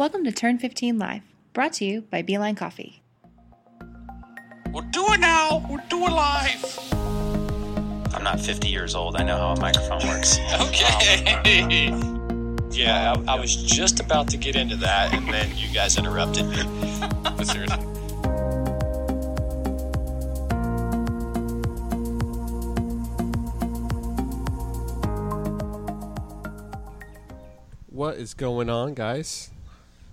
[0.00, 1.20] Welcome to Turn 15 Live,
[1.52, 3.02] brought to you by Beeline Coffee.
[4.70, 5.62] We'll do it now.
[5.68, 6.88] We'll do it live.
[8.14, 9.16] I'm not 50 years old.
[9.16, 10.38] I know how a microphone works.
[10.58, 11.90] Okay.
[12.70, 16.46] Yeah, I, I was just about to get into that, and then you guys interrupted
[16.46, 16.62] me.
[17.22, 17.84] But seriously.
[27.88, 29.50] What is going on, guys?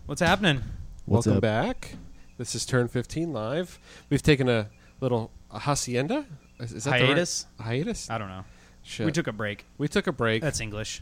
[0.08, 0.64] What's happening?
[1.06, 1.42] What's Welcome up?
[1.42, 1.96] back.
[2.38, 3.78] This is Turn 15 Live.
[4.10, 4.70] We've taken a
[5.02, 6.26] little a hacienda.
[6.62, 7.46] Is, is that the right- Hiatus?
[7.60, 8.10] hiatus?
[8.10, 8.46] I don't know.
[8.84, 9.06] Shit.
[9.06, 9.66] We took a break.
[9.78, 11.02] we took a break That's English.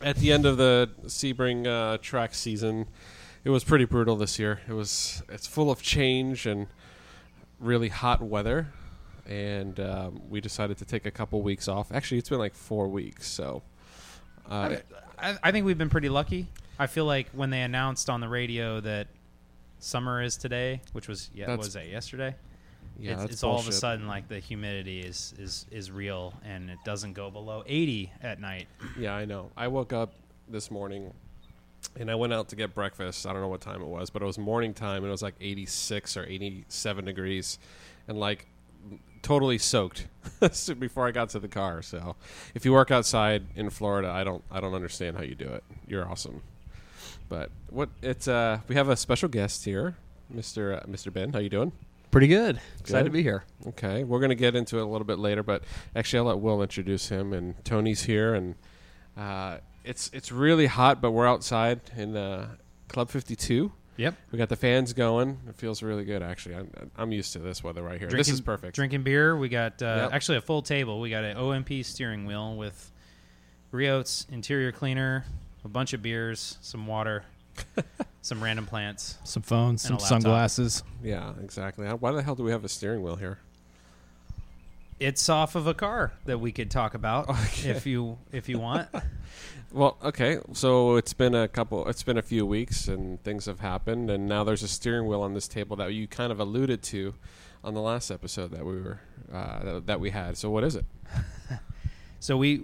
[0.00, 2.86] at the end of the Sebring uh, track season.
[3.42, 4.60] It was pretty brutal this year.
[4.68, 6.68] It was it's full of change and
[7.58, 8.68] really hot weather,
[9.26, 11.90] and um, we decided to take a couple weeks off.
[11.90, 13.26] Actually, it's been like four weeks.
[13.26, 13.62] So,
[14.48, 14.76] uh,
[15.18, 16.46] I, I think we've been pretty lucky.
[16.78, 19.06] I feel like when they announced on the radio that
[19.78, 22.34] summer is today, which was yeah, what That's- was that yesterday?
[22.98, 23.80] yeah, it's, that's it's all of a bullshit.
[23.80, 28.40] sudden like the humidity is is is real and it doesn't go below 80 at
[28.40, 28.66] night.
[28.98, 29.50] Yeah, I know.
[29.56, 30.12] I woke up
[30.48, 31.12] this morning
[31.96, 33.26] and I went out to get breakfast.
[33.26, 35.22] I don't know what time it was, but it was morning time and it was
[35.22, 37.58] like 86 or 87 degrees
[38.06, 38.46] and like
[39.22, 40.06] totally soaked
[40.52, 41.82] so before I got to the car.
[41.82, 42.14] So,
[42.54, 45.64] if you work outside in Florida, I don't I don't understand how you do it.
[45.86, 46.42] You're awesome.
[47.34, 49.96] But what it's uh we have a special guest here,
[50.32, 50.76] Mr.
[50.80, 51.12] Uh, Mr.
[51.12, 51.32] Ben.
[51.32, 51.72] How you doing?
[52.12, 52.60] Pretty good.
[52.78, 53.08] Excited Good.
[53.08, 53.42] to be here.
[53.66, 55.64] Okay, we're gonna get into it a little bit later, but
[55.96, 57.32] actually, I'll let Will introduce him.
[57.32, 58.54] And Tony's here, and
[59.16, 62.50] uh, it's it's really hot, but we're outside in uh,
[62.86, 63.72] Club Fifty Two.
[63.96, 64.14] Yep.
[64.30, 65.40] We got the fans going.
[65.48, 66.54] It feels really good, actually.
[66.54, 68.08] I'm, I'm used to this weather right here.
[68.10, 68.76] this is perfect.
[68.76, 69.36] Drinking beer.
[69.36, 70.12] We got uh, Yep.
[70.12, 71.00] actually a full table.
[71.00, 72.92] We got an OMP steering wheel with
[73.72, 75.24] Griot's interior cleaner,
[75.64, 77.24] a bunch of beers, some water,
[78.22, 79.18] some random plants.
[79.24, 80.82] Some phones, some sunglasses.
[81.02, 81.86] Yeah, exactly.
[81.86, 83.38] Why the hell do we have a steering wheel here?
[85.00, 87.70] It's off of a car that we could talk about Okay.
[87.70, 88.88] if you if you want.
[89.72, 90.38] Well, okay.
[90.52, 91.88] So it's been a couple.
[91.88, 95.20] It's been a few weeks, and things have happened, and now there's a steering wheel
[95.22, 97.14] on this table that you kind of alluded to
[97.64, 99.00] on the last episode that we were
[99.32, 100.36] uh, that, that we had.
[100.36, 100.84] So what is it?
[102.20, 102.62] So we,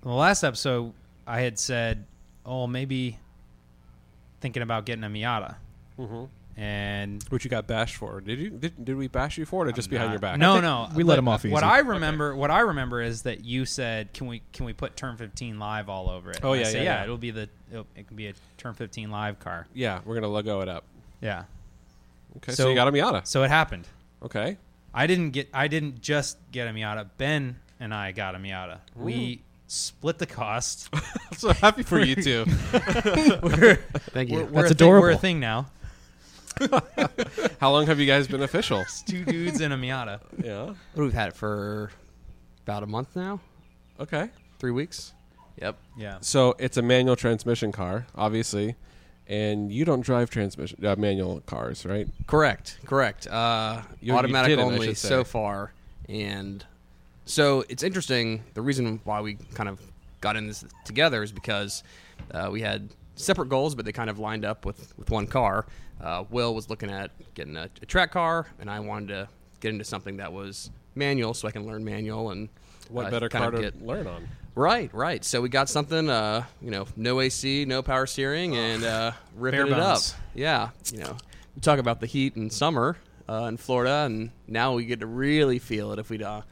[0.00, 0.94] the last episode,
[1.26, 2.04] I had said,
[2.44, 3.18] "Oh, maybe
[4.40, 5.56] thinking about getting a Miata,"
[5.98, 6.24] Mm-hmm.
[6.60, 8.20] and Which you got bashed for?
[8.20, 8.50] Did you?
[8.50, 10.38] Did, did we bash you for it, or just behind your back?
[10.38, 11.52] No, no, we let But him off easy.
[11.52, 11.64] What.
[11.64, 15.16] I remember, what I remember is that you said, "Can we can we put Turn
[15.16, 17.04] 15 Live all over it?" Oh, And I yeah, said, yeah, yeah.
[17.04, 19.66] It'll be the it'll, it can be a Turn 15 Live car.
[19.74, 20.84] Yeah, we're gonna logo it up.
[21.20, 21.44] Yeah.
[22.38, 23.26] Okay, so, So- you got a Miata.
[23.26, 23.86] So it happened.
[24.22, 24.56] Okay,
[24.92, 25.48] I didn't get.
[25.54, 27.08] I didn't just get a Miata.
[27.18, 28.78] Ben and I got a Miata.
[28.96, 30.88] We split the cost.
[30.92, 31.02] I'm
[31.36, 32.44] so happy for you too.
[33.42, 33.76] we're,
[34.10, 34.36] Thank you.
[34.38, 35.18] we're, we're That's a thing, we're a adorable.
[35.18, 35.66] thing now.
[37.60, 38.80] How long have you guys been official?
[38.80, 40.20] It's two dudes in a Miata.
[40.42, 40.74] Yeah.
[40.94, 41.90] We've had it for
[42.64, 43.40] about a month now,
[43.98, 44.28] Okay.
[44.58, 45.12] three weeks.
[45.60, 45.76] Yep.
[45.98, 46.18] Yeah.
[46.20, 48.76] So it's a manual transmission car, obviously,
[49.26, 52.06] and you don't drive transmission uh, manual cars, right?
[52.26, 52.78] Correct.
[52.86, 53.26] Correct.
[53.26, 55.72] Uh, You- you automatic didn't, only so far,
[56.08, 56.64] and
[57.24, 58.42] so it's interesting.
[58.54, 59.80] The reason why we kind of
[60.20, 61.82] got in this together is because
[62.30, 65.66] uh, we had separate goals, but they kind of lined up with with one car.
[66.00, 69.28] Uh, Will was looking at getting a, a track car, and I wanted to
[69.60, 72.48] get into something that was manual, so I can learn manual and
[72.88, 74.28] What uh, better kind car of to get learn on?
[74.54, 75.24] Right, right.
[75.24, 79.66] So we got something, uh, you know, no AC, no power steering, and uh, ripping
[79.66, 80.00] it up.
[80.34, 81.16] Yeah, you know,
[81.56, 82.96] we talk about the heat in summer
[83.28, 86.42] uh, in Florida, and now we get to really feel it if we uh,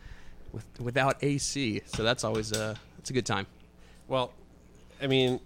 [0.52, 1.82] with, without AC.
[1.86, 3.46] So that's always a it's a good time.
[4.08, 4.32] Well,
[5.00, 5.40] I mean,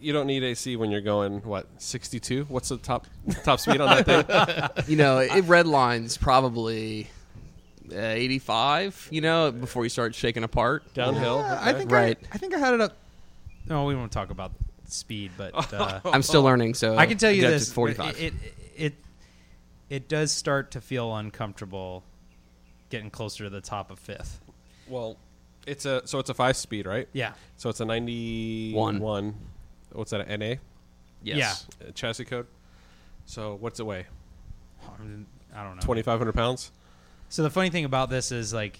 [0.00, 2.44] you don't need AC when you're going what 62.
[2.48, 3.06] What's the top
[3.44, 4.84] top speed on that thing?
[4.88, 7.08] You know, it red lines probably
[7.92, 9.08] uh, 85.
[9.10, 10.92] You know, before you start shaking apart.
[10.94, 11.38] Downhill.
[11.38, 12.18] I think Right.
[12.32, 12.96] I, I think I had it up.
[13.68, 14.52] No, we won't talk about
[14.88, 18.20] speed, but uh, I'm still learning, so I can tell you got this: 45.
[18.20, 18.34] It, it
[18.76, 18.94] it
[19.88, 22.04] it does start to feel uncomfortable
[22.90, 24.40] getting closer to the top of fifth.
[24.88, 25.16] Well,
[25.66, 27.08] it's a so it's a five speed, right?
[27.12, 29.34] Yeah, So it's a ninety One.
[29.92, 30.28] What's that?
[30.28, 30.56] A NA
[31.22, 31.66] yes.
[31.80, 32.46] Uh, chassis code.
[33.24, 34.06] So what's it weigh?
[35.54, 35.80] I don't know.
[35.80, 36.70] 2,500 pounds.
[37.28, 38.78] So the funny thing about this is like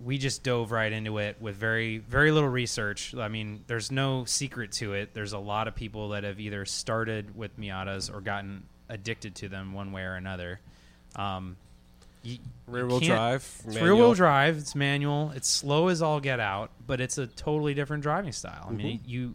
[0.00, 3.14] we just dove right into it with very very little research.
[3.14, 5.14] I mean, there's no secret to it.
[5.14, 9.48] There's a lot of people that have either started with Miatas or gotten addicted to
[9.48, 10.60] them one way or another.
[11.16, 11.56] Um,
[12.24, 13.62] you- Rear wheel drive.
[13.66, 14.56] It's rear wheel drive.
[14.56, 15.30] It's manual.
[15.36, 18.66] It's slow as all get out, but it's a totally different driving style.
[18.68, 19.08] I mean, Mm-hmm.
[19.10, 19.34] you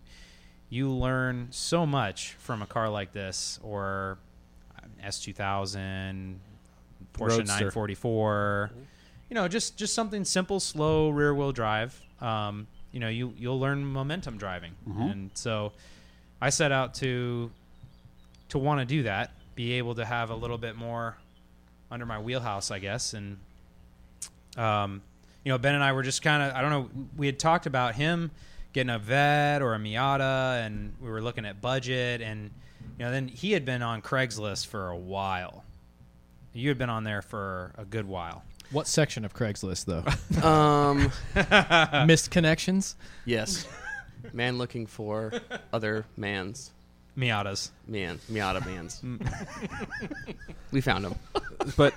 [0.72, 4.18] you learn so much from a car like this or
[5.04, 6.36] S2000,
[7.14, 8.72] Porsche 944.
[9.30, 12.00] You know, just just something simple, slow rear wheel drive.
[12.22, 15.72] Um, you know, you you'll learn momentum driving, and so
[16.42, 17.52] I set out to
[18.50, 21.16] to want to do that, be able to have a little bit more
[21.92, 23.38] under my wheelhouse, I guess, and
[24.58, 25.02] um,
[25.44, 26.90] you know, Ben and I were just kind of I don't know.
[27.18, 28.32] We had talked about him
[28.74, 32.52] getting a vet or a Miata, and we were looking at budget, and
[32.98, 35.64] you know, then he had been on Craigslist for a while.
[36.54, 38.44] You had been on there for a good while.
[38.72, 40.04] What section of Craigslist though?
[40.48, 41.12] Um,
[42.08, 42.96] Missed connections.
[43.26, 43.68] yes,
[44.34, 45.32] man looking for
[45.74, 46.72] other man's
[47.20, 47.70] Miatas.
[47.88, 49.02] man, Miata man's.
[50.72, 51.16] we found him.
[51.76, 51.94] but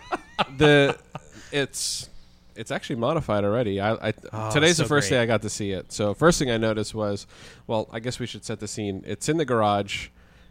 [0.57, 0.99] the
[1.53, 2.09] it's
[2.55, 3.81] it's actually modified already.
[3.81, 5.19] I, I Oh, today's so the first great.
[5.19, 5.93] day I got to see it.
[5.93, 7.27] So first thing I noticed was,
[7.67, 9.03] well, I guess we should set the scene.
[9.07, 10.09] It's in the garage.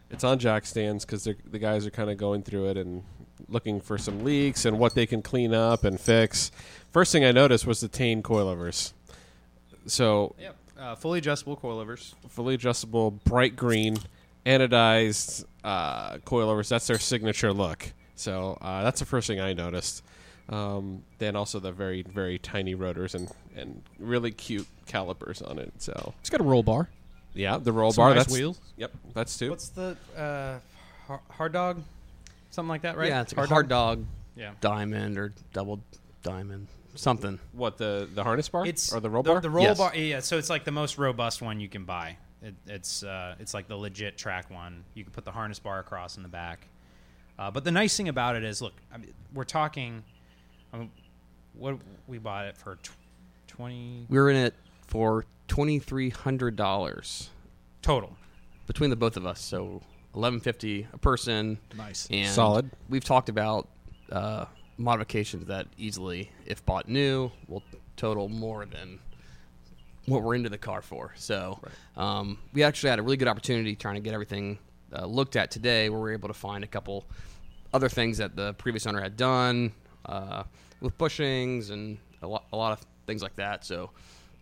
[0.10, 3.04] It's on jack stands because the guys are kind of going through it and
[3.48, 6.52] looking for some leaks and what they can clean up and fix.
[6.92, 8.94] First thing I noticed was the Tein coilovers.
[9.86, 10.56] So Yep.
[10.80, 12.16] Uh, fully adjustable coilovers.
[12.28, 13.98] fully adjustable, bright green,
[14.46, 16.70] anodized uh, coilovers.
[16.70, 17.92] That's their signature look.
[18.16, 20.04] So uh, that's the first thing I noticed.
[20.50, 25.72] Um, then also the very very tiny rotors and and really cute calipers on it.
[25.78, 26.90] So It's got a roll bar.
[27.34, 28.10] yeah, the roll Some bar.
[28.16, 28.60] nice that's wheels.
[28.78, 29.50] Yep, that's two.
[29.50, 30.60] What's the uh,
[31.08, 31.82] har- hard dog?
[32.50, 33.08] Something like that, right?
[33.10, 34.06] Yeah, it's like a hard dog
[34.36, 34.52] Yeah.
[34.60, 35.80] diamond or double
[36.24, 37.40] diamond something.
[37.54, 38.66] what the the harness bar?
[38.66, 39.42] It's or the roll the, bar?
[39.42, 39.78] The roll Yes.
[39.78, 39.96] bar.
[39.96, 40.20] Yeah.
[40.20, 42.18] So it's like the most robust one you can buy.
[42.42, 44.84] It, it's uh, it's like the legit track one.
[44.96, 46.68] You can put the harness bar across in the back.
[47.38, 50.04] Uh, but the nice thing about it is, look, I mean, we're talking.
[50.74, 50.92] I mean,
[51.54, 51.78] what
[52.08, 52.92] we bought it for tw-
[53.48, 54.56] twenty We were in it
[54.88, 57.30] for twenty three hundred dollars
[57.82, 58.16] total.
[58.68, 59.40] between the both of us.
[59.40, 59.82] So
[60.16, 61.60] eleven fifty a person.
[61.78, 62.08] Nice.
[62.10, 62.72] And Solid.
[62.90, 63.68] We've talked about
[64.12, 64.46] uh,
[64.78, 67.64] modifications that easily, if bought new, will
[67.98, 69.00] total more than
[70.06, 71.14] what we're into the car for.
[71.16, 71.60] So
[71.96, 74.58] um, we actually had a really good opportunity trying to get everything
[74.94, 77.06] uh, looked at today, where we were able to find a couple
[77.74, 79.72] other things that the previous owner had done
[80.06, 80.44] uh,
[80.82, 83.64] with bushings and a lot, a lot of things like that.
[83.64, 83.92] So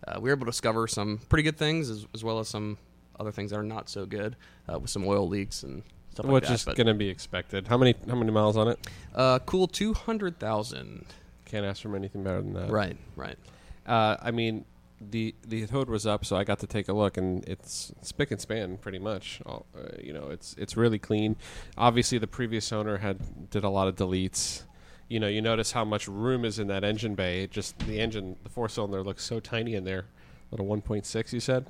[0.08, 2.78] uh, we were able to discover some pretty good things as, as well as some
[3.20, 4.36] other things that are not so good
[4.72, 7.68] uh, with some oil leaks and stuff like Which is going to be expected.
[7.68, 8.80] How many how many miles on it?
[9.14, 11.06] uh, cool, two hundred thousand.
[11.46, 12.70] Can't ask for anything better than that.
[12.72, 13.38] Right, right.
[13.86, 14.66] Uh, I mean,
[15.02, 18.32] the the hood was up, so I got to take a look, and it's spick
[18.32, 19.42] and span pretty much.
[19.46, 21.36] All, uh, you know, it's it's really clean.
[21.78, 24.64] Obviously, the previous owner had did a lot of deletes.
[25.08, 27.44] You know, you notice how much room is in that engine bay.
[27.44, 30.06] It just the engine, the four cylinder looks so tiny in there.
[30.52, 31.66] Little one point six, you said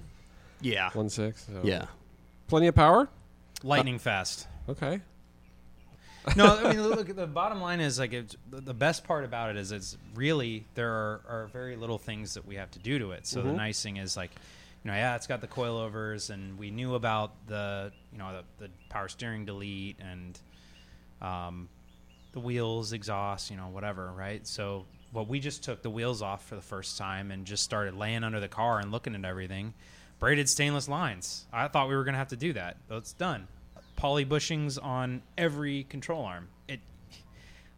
[0.61, 1.45] Yeah, one six.
[1.45, 1.85] So yeah.
[2.47, 3.09] plenty of power.
[3.63, 4.47] Lightning fast.
[4.67, 5.01] Okay,
[6.35, 7.15] no, I mean, look.
[7.15, 10.91] The bottom line is like it's, the best part about it is it's really there
[10.91, 13.25] are, are very little things that we have to do to it.
[13.25, 14.31] So the nice thing is like,
[14.83, 18.65] you know, yeah, it's got the coilovers, and we knew about the you know the,
[18.65, 20.39] the power steering delete and
[21.21, 21.69] um,
[22.31, 24.45] the wheels, exhaust, you know, whatever, right?
[24.45, 27.95] So what we just took the wheels off for the first time and just started
[27.95, 29.73] laying under the car and looking at everything.
[30.19, 31.45] Braided stainless lines.
[31.51, 32.77] I thought we were going to have to do that.
[32.87, 33.47] But it's done.
[33.99, 36.47] Poly bushings on every control arm.
[36.67, 36.79] It.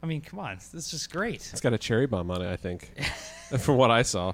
[0.04, 1.50] I mean, come on, this is just great.
[1.52, 2.52] it's got a cherry bomb on it.
[2.52, 2.92] I think,
[3.60, 4.34] from what I saw.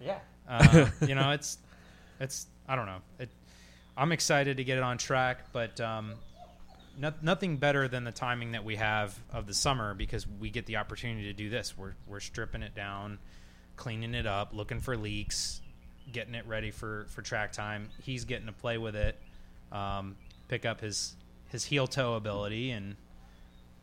[0.00, 0.18] Yeah.
[0.48, 1.58] Uh, you know, it's
[2.20, 3.00] it's I don't know.
[3.18, 3.28] It,
[3.96, 6.14] I'm excited to get it on track, but um,
[6.98, 10.66] no, nothing better than the timing that we have of the summer because we get
[10.66, 11.76] the opportunity to do this.
[11.76, 13.18] We're we're stripping it down,
[13.76, 15.60] cleaning it up, looking for leaks,
[16.12, 17.88] getting it ready for for track time.
[18.02, 19.18] He's getting to play with it,
[19.72, 20.16] um,
[20.48, 21.16] pick up his
[21.48, 22.96] his heel toe ability, and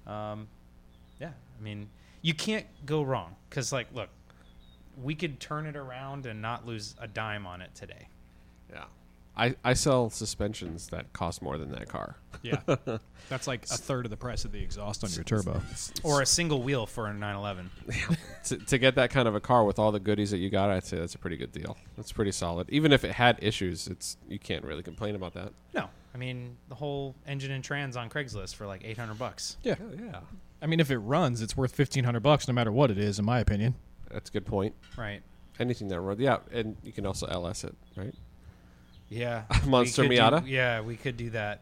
[0.06, 0.48] um,
[1.20, 1.90] yeah, I mean,
[2.22, 4.10] you can't go wrong because like, look,
[5.02, 8.08] we could turn it around and not lose a dime on it today.
[8.70, 8.86] Yeah,
[9.36, 12.18] I I sell suspensions that cost more than that car.
[12.42, 12.60] Yeah.
[13.30, 15.62] That's like a third of the price of the exhaust on your turbo.
[16.04, 17.70] Or a single wheel for a 911.
[18.46, 20.70] to, to get that kind of a car with all the goodies that you got,
[20.70, 21.78] I'd say that's a pretty good deal.
[21.96, 22.70] That's pretty solid.
[22.70, 25.54] Even if it had issues, it's you can't really complain about that.
[25.74, 29.58] No, I mean the whole engine and trans on Craigslist for like 800 bucks.
[29.64, 29.76] Yeah.
[29.98, 30.20] yeah,
[30.62, 33.18] I mean, if it runs, it's worth fifteen hundred bucks, no matter what it is,
[33.20, 33.76] in my opinion.
[34.12, 34.76] that's a good point.
[34.98, 35.22] Right.
[35.60, 38.14] Anything that runs, yeah, and you can also LS it, right?
[39.10, 39.44] Yeah.
[39.66, 40.44] Monster We could do- Miata?
[40.48, 41.62] yeah, we could do that.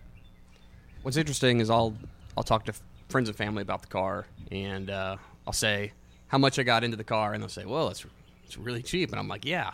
[1.01, 1.95] What's interesting is I'll
[2.37, 5.93] I'll talk to f- friends and family about the car, and uh, I'll say
[6.27, 8.05] how much I got into the car, and they'll say, "Well, it's
[8.45, 9.71] it's really cheap," and I'm like, "Yeah,"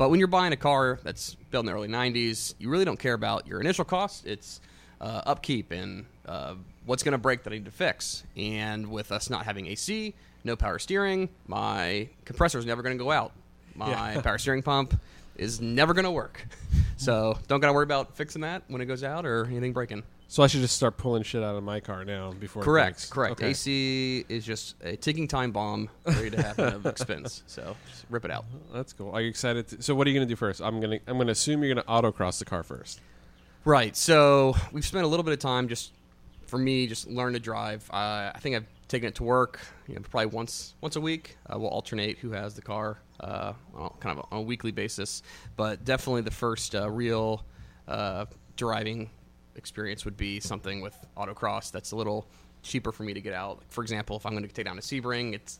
[0.00, 2.98] But when you're buying a car that's built in the early '90s, you really don't
[2.98, 4.26] care about your initial cost.
[4.26, 4.58] It's
[4.98, 6.54] uh, upkeep and uh,
[6.86, 8.24] what's going to break that I need to fix.
[8.34, 13.04] And with us not having AC, no power steering, my compressor is never going to
[13.04, 13.32] go out.
[13.74, 14.98] My power steering pump
[15.36, 16.46] is never going to work.
[16.96, 20.02] So don't got to worry about fixing that when it goes out or anything breaking.
[20.30, 22.62] So I should just start pulling shit out of my car now before.
[22.62, 23.32] Correct, correct.
[23.32, 23.48] Okay.
[23.48, 27.42] AC is just a ticking time bomb ready to happen of expense.
[27.48, 28.44] So just rip it out.
[28.72, 29.10] That's cool.
[29.10, 29.66] Are you excited?
[29.66, 30.60] To, so what are you going to do first?
[30.60, 33.00] I'm gonna I'm gonna assume you're gonna autocross the car first.
[33.64, 33.96] Right.
[33.96, 35.94] So we've spent a little bit of time just
[36.46, 37.90] for me, just learn to drive.
[37.92, 39.58] Uh, I think I've taken it to work.
[39.88, 41.38] You know, probably once once a week.
[41.52, 45.24] Uh, we'll alternate who has the car, uh, on kind of on a weekly basis.
[45.56, 47.44] But definitely the first uh, real
[47.88, 49.10] uh, driving
[49.56, 51.70] experience would be something with autocross.
[51.70, 52.26] That's a little
[52.62, 53.62] cheaper for me to get out.
[53.68, 55.58] For example, if I'm going to take down a Sebring, it's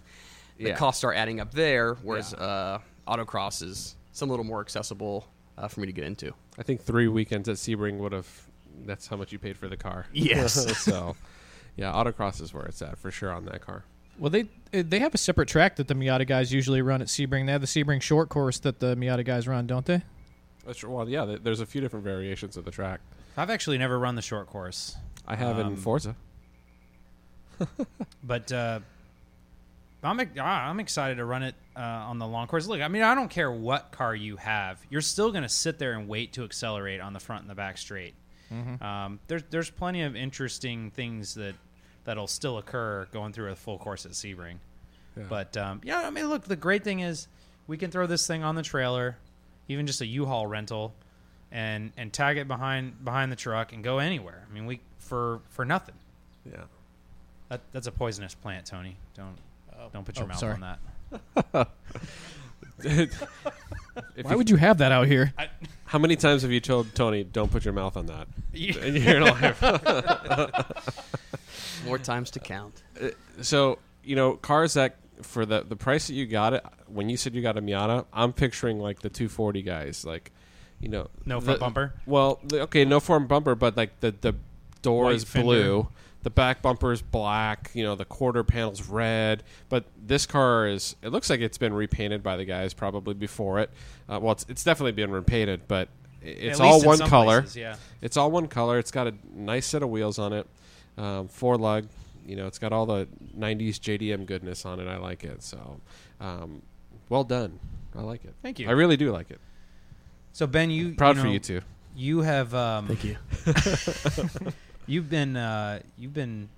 [0.59, 0.77] the Yeah.
[0.77, 2.79] costs are adding up there, whereas uh,
[3.09, 6.33] autocross is some little more accessible uh, for me to get into.
[6.59, 8.29] I think three weekends at Sebring would have.
[8.87, 10.07] That's how much you paid for the car.
[10.13, 10.55] Yes.
[10.83, 11.17] so,
[11.77, 13.85] yeah, autocross is where it's at for sure on that car.
[14.19, 14.43] Well, they
[14.75, 17.47] uh, they have a separate track that the Miata guys usually run at Sebring.
[17.47, 20.03] They have the Sebring short course that the Miata guys run, don't they?
[20.67, 20.91] That's true.
[20.91, 23.01] Well, yeah, there's a few different variations of the track.
[23.41, 26.15] I've actually never run the short course, I have in Um, Forza.
[28.25, 28.81] but uh,
[30.03, 32.67] I'm ah, I'm excited to run it uh, on the long course.
[32.67, 35.79] Look, I mean, I don't care what car you have, you're still going to sit
[35.79, 38.15] there and wait to accelerate on the front and the back straight.
[38.83, 41.55] Um, there's there's plenty of interesting things that
[42.05, 44.57] that'll still occur going through a full course at Sebring.
[45.17, 45.25] Yeah.
[45.29, 47.29] But um, yeah, I mean, look, the great thing is
[47.67, 49.17] we can throw this thing on the trailer,
[49.69, 50.95] even just a U-Haul rental,
[51.53, 54.45] and and tag it behind behind the truck and go anywhere.
[54.49, 55.97] I mean, we for for nothing.
[56.45, 56.65] yeah.
[57.49, 58.97] That, that's a poisonous plant, Tony.
[59.17, 59.37] Don't
[59.75, 59.89] oh.
[59.93, 60.55] don't put your oh, mouth sorry.
[60.55, 60.79] on
[61.53, 61.69] that.
[62.83, 63.21] If
[64.25, 65.35] Why you- would you have that out here?
[65.85, 68.29] How many times have you told Tony, "Don't put your mouth on that"?
[68.53, 69.63] in your life.
[71.85, 72.83] More times to count.
[73.01, 73.09] Uh,
[73.43, 77.17] so you know cars that for the the price that you got it when you
[77.17, 80.33] said you got a Miata, I'm picturing like the 240 guys, like
[80.81, 81.95] you know, No the- front bumper?
[82.07, 84.35] Well, the, okay, no front bumper, but like the the
[84.83, 85.45] door White is fender.
[85.45, 85.89] blue,
[86.23, 90.97] the back bumper is black, you know, the quarter panel's red, but this car is
[91.03, 93.71] it looks like it's been repainted by the guys probably before it.
[94.09, 95.89] Uh, well, it's it's definitely been repainted, but
[96.23, 97.41] it's At all one color.
[97.43, 97.77] places, yeah.
[98.03, 98.79] It's all one color.
[98.79, 100.47] It's got a nice set of wheels on it,
[100.99, 101.87] um, four lug.
[102.27, 103.09] You know, it's got all the
[103.39, 104.87] '90s JDM goodness on it.
[104.87, 105.43] I like it.
[105.43, 105.81] So,
[106.21, 106.61] um,
[107.09, 107.59] well done.
[107.97, 108.35] I like it.
[108.43, 108.69] Thank you.
[108.69, 109.41] I really do like it.
[110.33, 111.61] So Ben, you Proud you for you too.
[111.97, 113.17] You have um, Thank you.
[114.87, 116.49] you've been uh, you've been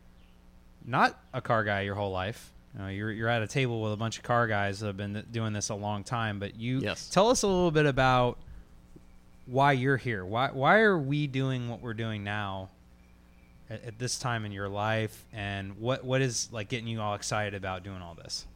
[0.85, 2.53] not a car guy your whole life.
[2.75, 4.97] You know, you're you're at a table with a bunch of car guys that have
[4.97, 6.39] been doing this a long time.
[6.39, 7.09] But you Yes.
[7.09, 8.39] tell us a little bit about
[9.47, 10.25] why you're here.
[10.25, 12.69] Why why are we doing what we're doing now
[13.69, 17.15] at, at this time in your life, and what what is like getting you all
[17.15, 18.47] excited about doing all this?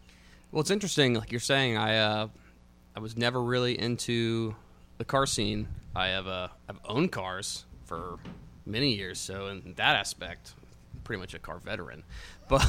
[0.52, 1.14] Well, it's interesting.
[1.14, 2.28] Like you're saying, I uh,
[2.94, 4.54] I was never really into
[4.99, 5.69] the car scene.
[5.95, 8.19] I have uh, I've owned cars for
[8.65, 10.53] many years, so in that aspect,
[10.95, 12.03] I'm pretty much a car veteran.
[12.49, 12.62] But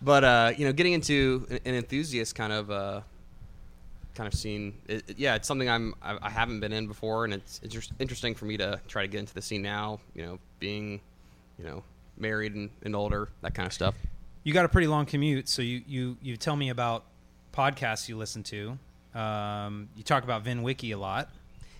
[0.00, 3.02] but uh, you know, getting into an, enthusiast kind of uh,
[4.14, 7.60] kind of scene, it, yeah, it's something I'm I, haven't been in before, and it's
[7.62, 10.00] it's interesting for me to try to get into the scene now.
[10.14, 11.02] You know, being
[11.58, 11.82] you know
[12.16, 13.94] married and, and older, that kind of stuff.
[14.44, 17.04] you got a pretty long commute, so you you you tell me about
[17.52, 18.78] podcasts you listen to.
[19.14, 21.28] Um, you talk about VinWiki a lot.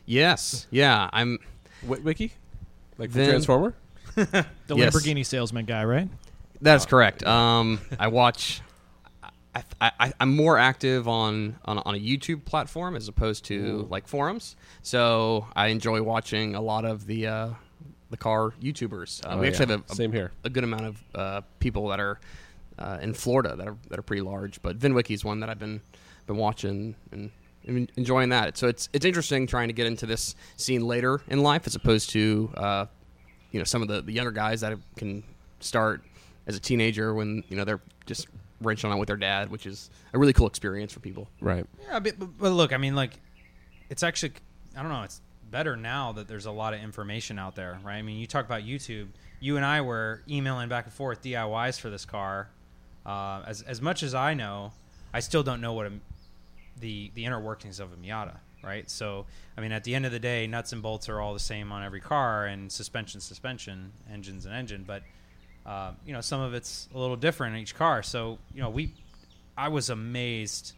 [0.07, 1.39] Yes, yeah, I'm.
[1.85, 2.33] Wit Wiki,
[2.99, 3.75] like the Then- Transformer.
[4.17, 4.95] The Yes.
[4.95, 6.09] Lamborghini salesman guy, right?
[6.61, 7.25] That's correct.
[7.25, 8.61] Um, I watch.
[9.55, 14.07] I, I, I'm more active on, on on a YouTube platform as opposed to like
[14.07, 14.57] forums.
[14.83, 17.49] So I enjoy watching a lot of the uh,
[18.11, 19.25] the car YouTubers.
[19.25, 19.73] Uh, Oh, we actually yeah.
[19.77, 20.33] have a, a, Same here.
[20.45, 22.21] a good amount of uh, people that are
[22.79, 24.61] uh, in Florida that are that are pretty large.
[24.63, 25.81] But VinWiki is one that I've been
[26.31, 27.31] been watching and
[27.97, 28.57] enjoying that.
[28.57, 32.11] So it's it's interesting trying to get into this scene later in life as opposed
[32.11, 32.87] to uh,
[33.51, 35.23] you know some of the, the younger guys that can
[35.61, 36.03] start
[36.47, 38.29] as a teenager when you know they're just
[38.61, 41.29] wrenching on with their dad, which is a really cool experience for people.
[41.41, 41.67] Right.
[41.89, 43.13] Yeah, but, but, but look, I mean, like,
[43.89, 44.33] it's actually,
[44.77, 47.97] I don't know, it's better now that there's a lot of information out there, right?
[47.97, 49.09] I mean, you talk about YouTube.
[49.41, 52.51] You and I were emailing back and forth DIYs for this car.
[53.07, 54.73] Uh, as as much as I know,
[55.15, 55.93] I still don't know what a,
[56.81, 58.89] the the inner workings of a Miata, right?
[58.91, 61.41] So, I mean, at the end of the day, nuts and bolts are all the
[61.41, 64.85] same on every car, and suspension, suspension, engines, and engine.
[64.87, 65.03] But
[65.67, 68.03] uh, you know, some of it's a little different in each car.
[68.03, 68.93] So, you know, we,
[69.57, 70.73] I was amazed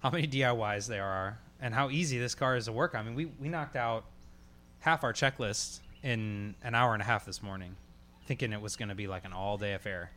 [0.00, 3.00] how many DIYs there are and how easy this car is to work on.
[3.00, 4.04] I mean, we, we knocked out
[4.80, 7.74] half our checklist in an hour and a half this morning,
[8.26, 10.10] thinking it was going to be like an all day affair.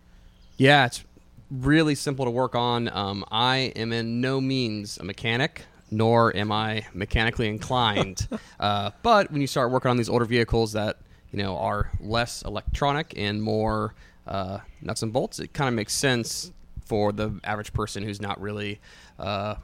[0.58, 1.04] Yeah, it's
[1.52, 2.90] really simple to work on.
[2.90, 8.28] Um, I am in no means a mechanic, nor am I mechanically inclined.
[8.60, 10.98] uh, but when you start working on these older vehicles that
[11.32, 13.96] you know are less electronic and more
[14.28, 16.52] uh, nuts and bolts, it kind of makes sense
[16.86, 18.80] for the average person who's not really.
[19.18, 19.56] Uh,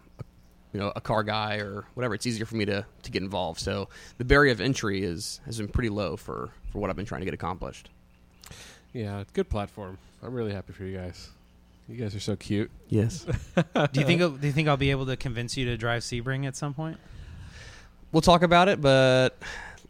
[0.73, 2.15] you know, a car guy or whatever.
[2.15, 3.61] It's easier for me to, to get involved.
[3.61, 3.87] So
[4.17, 7.21] the barrier of entry is has been pretty low for, for what I've been trying
[7.21, 7.89] to get accomplished.
[8.91, 9.97] Yeah, good platform.
[10.21, 11.29] I'm really happy for you guys.
[11.87, 12.71] You guys are so cute.
[12.89, 13.25] Yes.
[13.55, 16.47] Do you think do you think I'll be able to convince you to drive Sebring
[16.47, 16.97] at some point?
[18.11, 19.37] We'll talk about it, but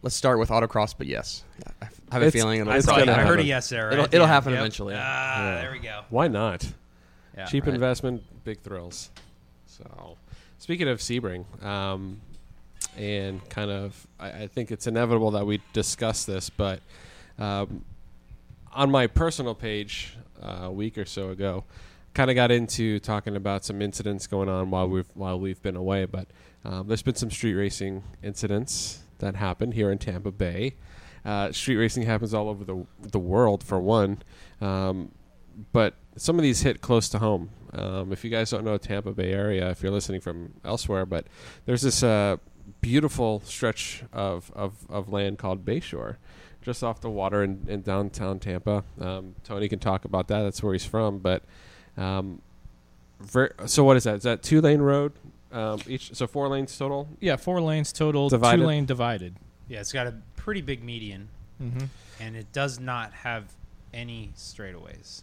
[0.02, 0.94] let's start with autocross.
[0.96, 1.42] But yes,
[1.80, 3.46] I have a It's- feeling it'll, it's I, probably gonna I heard a happen.
[3.46, 3.84] yes there.
[3.86, 4.30] right It'll- it'll end.
[4.30, 4.60] happen Yep.
[4.60, 4.94] eventually.
[4.96, 4.98] Ah,
[5.54, 5.60] Yeah.
[5.62, 6.02] there we go.
[6.10, 6.70] Why not?
[7.36, 7.46] Yeah.
[7.46, 7.74] Cheap right.
[7.74, 9.10] investment, big thrills.
[9.66, 10.16] So,
[10.58, 12.20] speaking of Sebring, um,
[12.96, 16.80] and kind of, I, I think it's inevitable that we discuss this, but
[17.38, 17.84] um,
[18.72, 21.64] on my personal page a week or so ago,
[22.14, 25.76] kind of got into talking about some incidents going on while we've while we've been
[25.76, 26.04] away.
[26.04, 26.28] But
[26.64, 30.76] um, there's been some street racing incidents that happened here in Tampa Bay.
[31.24, 34.22] Uh, street racing happens all over the the world, for one.
[34.60, 35.12] Um,
[35.72, 37.50] but some of these hit close to home.
[37.72, 41.26] Um, if you guys don't know Tampa Bay area, if you're listening from elsewhere, but
[41.66, 42.36] there's this uh,
[42.80, 46.16] beautiful stretch of, of, of land called Bayshore,
[46.66, 48.82] just off the water in, in downtown Tampa.
[49.00, 50.42] Um, Tony can talk about that.
[50.42, 51.18] That's where he's from.
[51.18, 51.42] But
[51.96, 52.42] um,
[53.20, 54.16] ver- so what is that?
[54.16, 55.12] Is that two lane road?
[55.52, 57.08] Um, each so four lanes total.
[57.20, 58.60] Yeah, four lanes total, Divided.
[58.60, 59.36] two lane divided.
[59.68, 61.28] Yeah, it's got a pretty big median,
[61.62, 61.84] Mm-hmm.
[62.20, 63.44] and it does not have
[63.94, 65.22] any straightaways.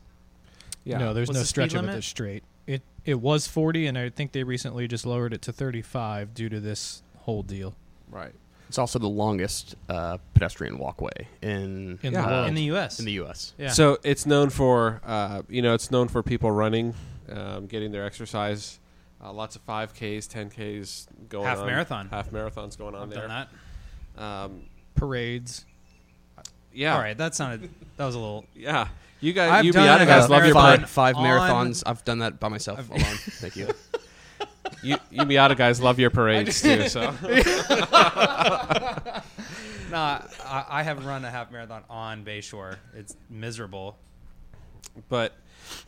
[0.85, 0.97] Yeah.
[0.97, 2.43] No, there's What's no the stretch speed of it that's straight.
[2.65, 6.47] It it was 40, and I think they recently just lowered it to 35 due
[6.49, 7.75] to this whole deal.
[8.09, 8.33] right.
[8.73, 12.21] It's also the longest uh, pedestrian walkway in In Yeah.
[12.23, 12.47] the world.
[12.47, 12.97] In the U.S.
[12.97, 13.53] in the U.S.
[13.59, 13.69] yeah.
[13.69, 16.95] So it's known for, uh, you know, it's known for people running,
[17.29, 18.79] um, getting their exercise.
[19.23, 21.67] Uh, lots of 5Ks, 10Ks going Half on.
[21.67, 22.07] marathon.
[22.09, 23.27] Half marathons going on I've there.
[23.27, 23.47] done
[24.17, 24.23] that.
[24.23, 24.63] Um,
[24.95, 25.65] Parades.
[26.73, 26.95] yeah.
[26.95, 28.43] All right, that sounded that was a little.
[28.55, 28.87] Yeah.
[29.21, 30.79] You guys, I've you done Miata a guys love your marathon.
[30.79, 31.83] five, five on- marathons.
[31.85, 33.03] I've done that by myself alone.
[33.03, 33.67] Thank you.
[34.83, 36.87] You, you Miata guys love your parades too.
[36.89, 37.13] So
[39.91, 42.77] No, I, I have run a half marathon on Bayshore.
[42.95, 43.97] It's miserable.
[45.07, 45.33] but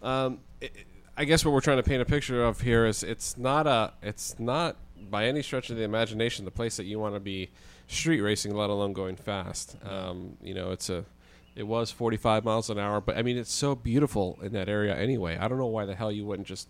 [0.03, 0.71] um, it,
[1.17, 3.93] I guess what we're trying to paint a picture of here is it's not a
[4.03, 4.75] it's not
[5.09, 7.49] by any stretch of the imagination the place that you want to be
[7.87, 9.75] street racing, let alone going fast.
[9.83, 11.05] Um, you know, it's a
[11.55, 14.95] it was 45 miles an hour, but I mean it's so beautiful in that area
[14.95, 15.37] anyway.
[15.37, 16.67] I don't know why the hell you wouldn't just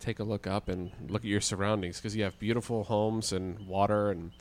[0.00, 3.66] take a look up and look at your surroundings because you have beautiful homes and
[3.66, 4.32] water and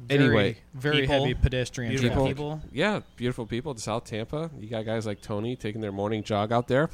[0.00, 0.58] Very, anyway.
[0.74, 2.60] very People, heavy pedestrian Beautiful people.
[2.72, 4.50] yeah, beautiful people in South Tampa.
[4.58, 6.88] You got guys like Tony taking their morning jog out there.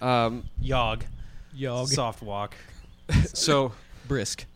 [0.00, 1.04] Um, Yog.
[1.54, 1.88] Yog.
[1.88, 2.54] Soft walk.
[3.34, 3.72] so
[4.08, 4.46] Brisk.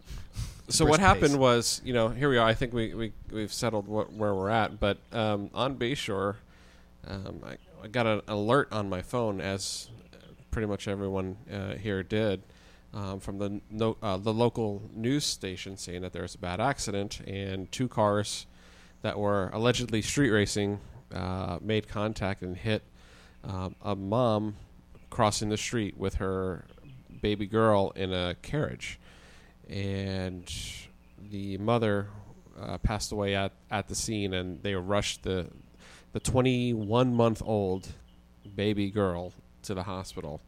[0.69, 1.37] so what happened pace.
[1.37, 2.47] was, you know, here we are.
[2.47, 4.81] I think we, we we've settled what, where we're at.
[4.81, 6.37] But um, on Bayshore,
[7.07, 9.91] um, I, I got an alert on my phone, as
[10.55, 12.41] pretty much everyone uh, here did,
[12.93, 16.61] um, from the no, uh, the local news station saying that there was a bad
[16.61, 18.47] accident and two cars
[19.03, 20.79] that were allegedly street racing
[21.13, 22.85] uh, made contact and hit
[23.43, 24.55] um, a mom
[25.11, 26.65] crossing the street with her
[27.21, 29.01] baby girl in a carriage.
[29.69, 30.49] And
[31.33, 32.11] the mother
[32.61, 35.49] uh, passed away at, at the scene, and they rushed the
[36.13, 37.89] the 21 month old
[38.55, 39.33] baby girl
[39.65, 40.41] to the hospital.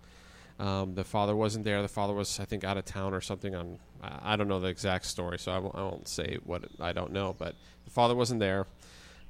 [0.59, 1.83] Um, the father wasn't there.
[1.83, 3.55] The father was, I think, out of town or something.
[3.55, 7.13] On I I don't know the exact story, so I won't, say what I don't
[7.13, 7.35] know.
[7.37, 8.67] But the father wasn't there.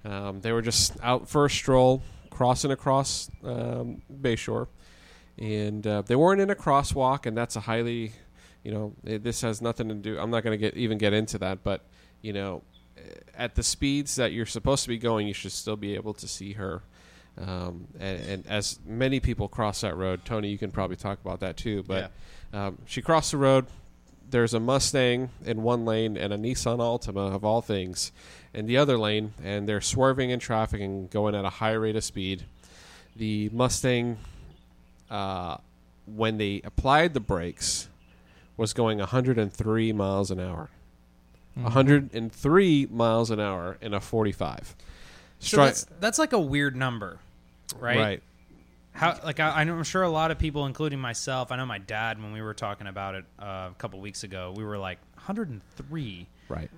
[0.04, 4.68] Um, they were just out for a stroll, crossing across um, Bayshore,
[5.38, 8.12] and uh, they weren't in a crosswalk, and that's a highly
[8.66, 11.12] you know it, this has nothing to do i'm not going to get even get
[11.12, 11.82] into that but
[12.20, 12.64] you know
[13.36, 16.26] at the speeds that you're supposed to be going you should still be able to
[16.26, 16.82] see her
[17.38, 21.40] um, and, and as many people cross that road tony you can probably talk about
[21.40, 22.10] that too but
[22.52, 23.66] um, she crossed the road
[24.28, 28.12] there's a mustang in one lane and a nissan altima of all things
[28.54, 31.96] in the other lane and they're swerving in traffic and going at a high rate
[31.96, 32.44] of speed
[33.16, 34.18] the mustang
[35.10, 35.56] uh,
[36.06, 37.88] when they applied the brakes
[38.56, 40.70] was going 103 miles an hour.
[41.52, 41.64] Mm-hmm.
[41.64, 44.74] 103 miles an hour in a 45.
[45.38, 47.18] So that's that's like a weird number,
[47.78, 47.98] right?
[47.98, 48.22] Right.
[48.92, 52.22] How like I, I'm sure a lot of people, including myself, I know my dad
[52.22, 56.26] when we were talking about it uh, a couple weeks ago, we were like 103.
[56.48, 56.70] Right.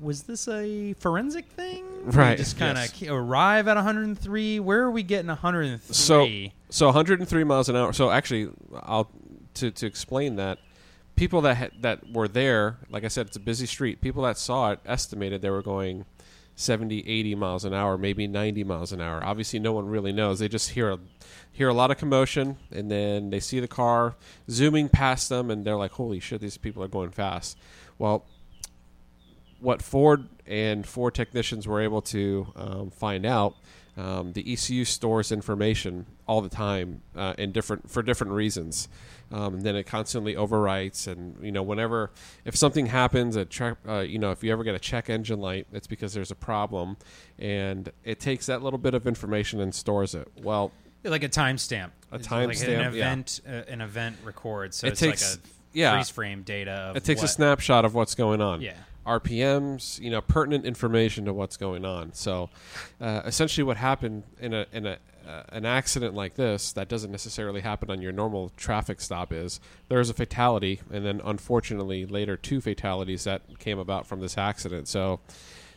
[0.00, 1.84] Was this a forensic thing?
[2.04, 3.10] Right, We just kind of yes.
[3.10, 4.60] arrive at 103.
[4.60, 5.94] Where are we getting 103?
[5.94, 6.28] So
[6.70, 7.92] so 103 miles an hour.
[7.92, 8.50] So actually,
[8.82, 9.10] I'll
[9.54, 10.58] to to explain that
[11.16, 14.00] people that ha- that were there, like I said, it's a busy street.
[14.00, 16.06] People that saw it estimated they were going
[16.58, 19.22] 70, 80 miles an hour, maybe 90 miles an hour.
[19.22, 20.40] Obviously, no one really knows.
[20.40, 20.98] They just hear a,
[21.52, 24.16] hear a lot of commotion, and then they see the car
[24.50, 27.56] zooming past them, and they're like, "Holy shit, these people are going fast."
[27.96, 28.26] Well,
[29.60, 33.54] what Ford and Ford technicians were able to um, find out,
[33.96, 38.88] um, the ECU stores information all the time uh, in different for different reasons.
[39.30, 42.10] Um, and then it constantly overwrites, and you know whenever
[42.44, 45.40] if something happens, a check, uh, you know if you ever get a check engine
[45.40, 46.96] light, it's because there's a problem,
[47.38, 50.28] and it takes that little bit of information and stores it.
[50.42, 50.70] Well,
[51.04, 51.90] like a timestamp.
[52.12, 52.88] A It's like timestamp, An yeah.
[52.88, 53.40] event.
[53.46, 54.76] Uh, an event records.
[54.76, 55.94] So It it's takes- like a yeah.
[55.94, 56.70] freeze frame data.
[56.72, 58.62] Of it takes a snapshot of what's going on.
[58.62, 58.72] Yeah.
[59.06, 62.12] RPMs, you know, pertinent information to what's going on.
[62.12, 62.50] So,
[63.00, 67.10] uh, essentially, what happened in a in a uh, an accident like this that doesn't
[67.10, 72.36] necessarily happen on your normal traffic stop is there's a fatality, and then unfortunately later
[72.36, 74.88] two fatalities that came about from this accident.
[74.88, 75.20] So.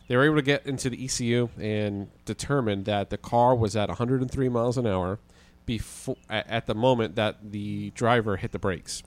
[0.07, 3.87] They were able to get into the ECU and determine that the car was at
[3.87, 5.19] 103 miles an hour
[5.65, 9.03] before at the moment that the driver hit the brakes.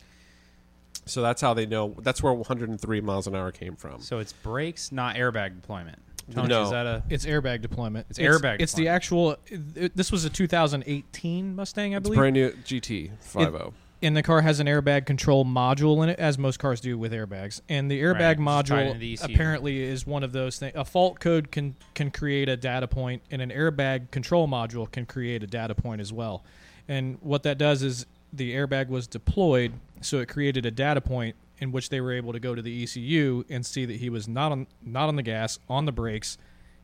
[1.07, 1.95] So that's how they know.
[2.01, 4.01] That's where 103 miles an hour came from.
[4.01, 5.99] So it's brakes, not airbag deployment.
[6.33, 6.65] Tony, No.
[6.65, 8.07] Is that a It's airbag deployment.
[8.11, 8.95] It's airbag It's the deployment.
[8.97, 9.37] actual.
[9.77, 12.19] It, this was a 2018 Mustang, I It's believe.
[12.19, 13.73] brand new GT 50.
[14.03, 17.13] and the car has an airbag control module in it, as most cars do with
[17.13, 17.61] airbags.
[17.69, 19.35] And the airbag Right, just tied module into the ECU.
[19.35, 20.73] apparently is one of those things.
[20.77, 25.07] A fault code can can create a data point, and an airbag control module can
[25.07, 26.45] create a data point as well.
[26.89, 31.37] And what that does is the airbag was deployed, so it created a data point
[31.65, 34.29] in which they were able to go to the ECU and see that he was
[34.29, 36.37] not on not on the gas, on the brakes,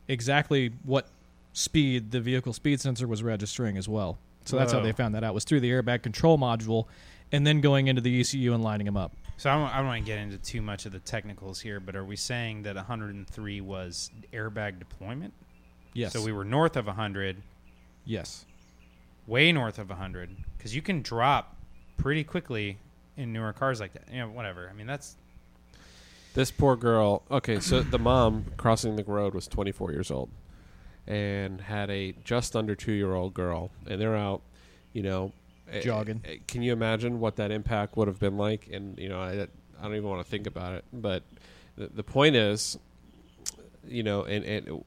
[0.08, 1.06] exactly what
[1.52, 4.18] speed the vehicle speed sensor was registering as well.
[4.46, 6.86] So that's how they found that out was through the airbag control module,
[7.30, 9.12] and then going into the ECU and lining them up.
[9.36, 11.78] So I don't, I don't want to get into too much of the technicals here,
[11.78, 15.34] but are we saying that 103 was airbag deployment?
[15.92, 16.14] Yes.
[16.14, 17.36] So we were north of 100,
[18.04, 18.46] yes.
[19.26, 21.56] way north of 100, because you can drop
[21.96, 22.78] pretty quickly
[23.20, 24.04] in newer cars like that.
[24.12, 24.68] You know, whatever.
[24.68, 25.16] I mean, that's
[26.34, 27.22] This poor girl.
[27.30, 30.30] Okay, so the mom crossing the road was 24 years old
[31.06, 34.42] and had a just under two year old girl, and they're out,
[34.92, 35.32] you know,
[35.70, 36.20] eh, Jogging.
[36.24, 38.68] eh, Can you imagine what that impact would have been like?
[38.72, 40.84] And you know, I, I don't even want to think about it.
[40.92, 41.22] But
[41.76, 42.78] the, the point is,
[43.86, 44.84] you know, and, and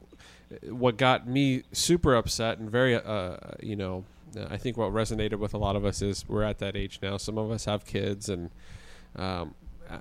[0.62, 4.04] what got me super upset and very, uh, you know,
[4.50, 7.16] I think what resonated with a lot of us is we're at that age now.
[7.16, 8.50] Some of us have kids, and
[9.16, 9.54] um,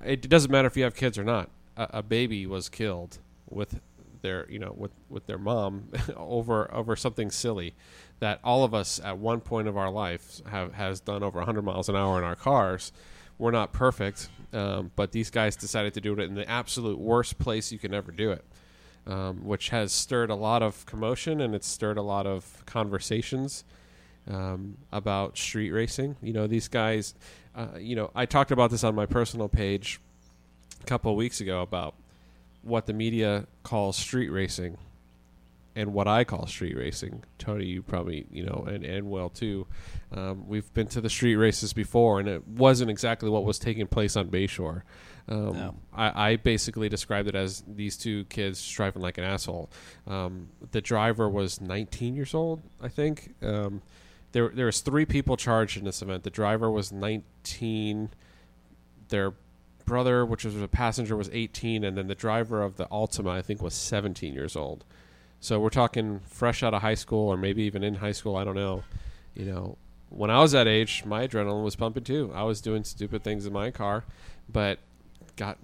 [0.03, 1.49] it doesn't matter if you have kids or not.
[1.77, 3.79] A, a baby was killed with
[4.21, 7.75] their, you know, with with their mom over over something silly
[8.19, 11.61] that all of us at one point of our life have has done over 100
[11.61, 12.91] miles an hour in our cars.
[13.37, 17.39] We're not perfect, um, but these guys decided to do it in the absolute worst
[17.39, 18.45] place you can ever do it
[19.07, 23.63] um, which has stirred a lot of commotion and it's stirred a lot of conversations
[24.29, 26.15] um, about street racing.
[26.21, 27.13] You know, these guys,
[27.55, 29.99] uh, you know, I talked about this on my personal page
[30.81, 31.95] a couple of weeks ago about
[32.61, 34.77] what the media calls street racing
[35.75, 37.23] and what I call street racing.
[37.39, 39.67] Tony, you probably, you know, and, and Will too.
[40.11, 43.87] Um, we've been to the street races before, and it wasn't exactly what was taking
[43.87, 44.83] place on Bayshore.
[45.27, 45.75] Um, No.
[45.93, 49.69] I, I basically described it as these two kids driving like an asshole.
[50.07, 53.33] Um, the driver was 19 years old, I think.
[53.41, 53.81] Um,
[54.33, 56.23] there, there was three people charged in this event.
[56.23, 58.09] The driver was 19.
[59.09, 59.33] Their
[59.85, 63.41] brother, which was a passenger, was 18, and then the driver of the Altima, I
[63.41, 64.83] think, was 17 years old.
[65.39, 68.35] So we're talking fresh out of high school, or maybe even in high school.
[68.35, 68.83] I don't know.
[69.35, 69.77] You know,
[70.09, 72.31] when I was that age, my adrenaline was pumping too.
[72.33, 74.05] I was doing stupid things in my car,
[74.51, 74.79] but
[75.35, 75.57] got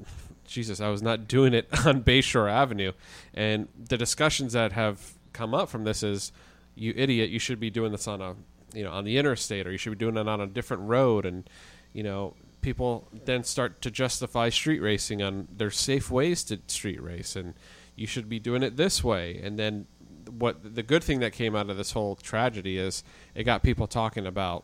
[0.46, 2.94] Jesus, I was not doing it on Bayshore Avenue.
[3.34, 6.32] And the discussions that have come up from this is,
[6.76, 8.36] you idiot, you should be doing this on a,
[8.74, 11.26] you know, on the interstate, or you should be doing it on a different road.
[11.26, 11.50] And
[11.94, 17.02] you know, people then start to justify street racing on their safe ways to street
[17.02, 17.54] race, and
[17.96, 19.40] you should be doing it this way.
[19.44, 19.88] And then
[20.30, 23.04] what the good thing that came out of this whole tragedy is
[23.34, 24.64] it got people talking about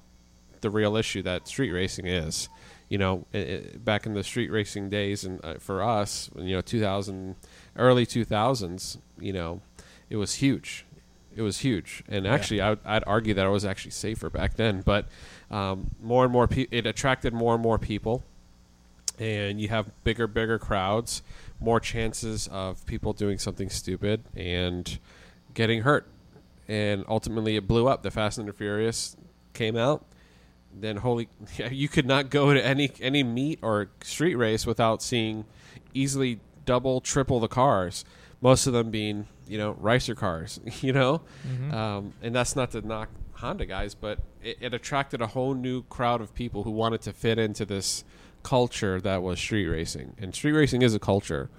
[0.61, 2.49] the real issue that street racing is.
[2.89, 6.55] You know, i i back in the street racing days, and uh, for us, you
[6.55, 7.35] know, 2000,
[7.77, 9.61] early 2000s, you know,
[10.09, 10.85] it was huge.
[11.35, 12.03] it was huge.
[12.07, 14.81] And actually, I would, I'd argue that it was actually safer back then.
[14.81, 15.07] But
[15.51, 18.23] um, more and more, pe- it attracted more and more people,
[19.19, 21.21] and you have bigger, bigger crowds,
[21.59, 24.99] more chances of people doing something stupid and
[25.53, 26.05] getting hurt.
[26.67, 28.03] And ultimately, it blew up.
[28.03, 29.17] The Fast and the Furious
[29.53, 30.05] came out.
[30.77, 31.29] Then holy,
[31.71, 35.45] you could not go to any any meet or street race without seeing
[35.93, 38.05] easily double, triple the cars.
[38.41, 41.21] Most of them being you know ricer cars, you know,
[41.71, 45.83] um, and that's not to knock Honda guys, but it, it attracted a whole new
[45.83, 48.03] crowd of people who wanted to fit into this
[48.43, 50.15] culture that was street racing.
[50.19, 51.49] And street racing is a culture,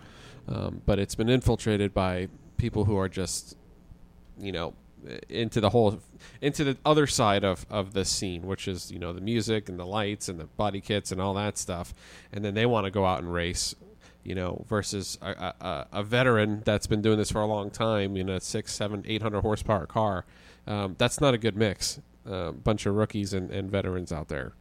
[0.49, 3.57] um, but it's been infiltrated by people who are just
[4.39, 4.75] you know
[5.29, 6.01] into the whole
[6.41, 9.79] into the other side of of the scene which is you know the music and
[9.79, 11.95] the lights and the body kits and all that stuff.
[12.33, 13.75] And then they want to go out and race
[14.25, 17.71] you know versus a, a, a- a veteran that's been doing this for a long
[17.71, 20.25] time in a six seven eight hundred horsepower car.
[20.67, 24.53] Um, that's not a good mix a bunch of rookies and, and veterans out there.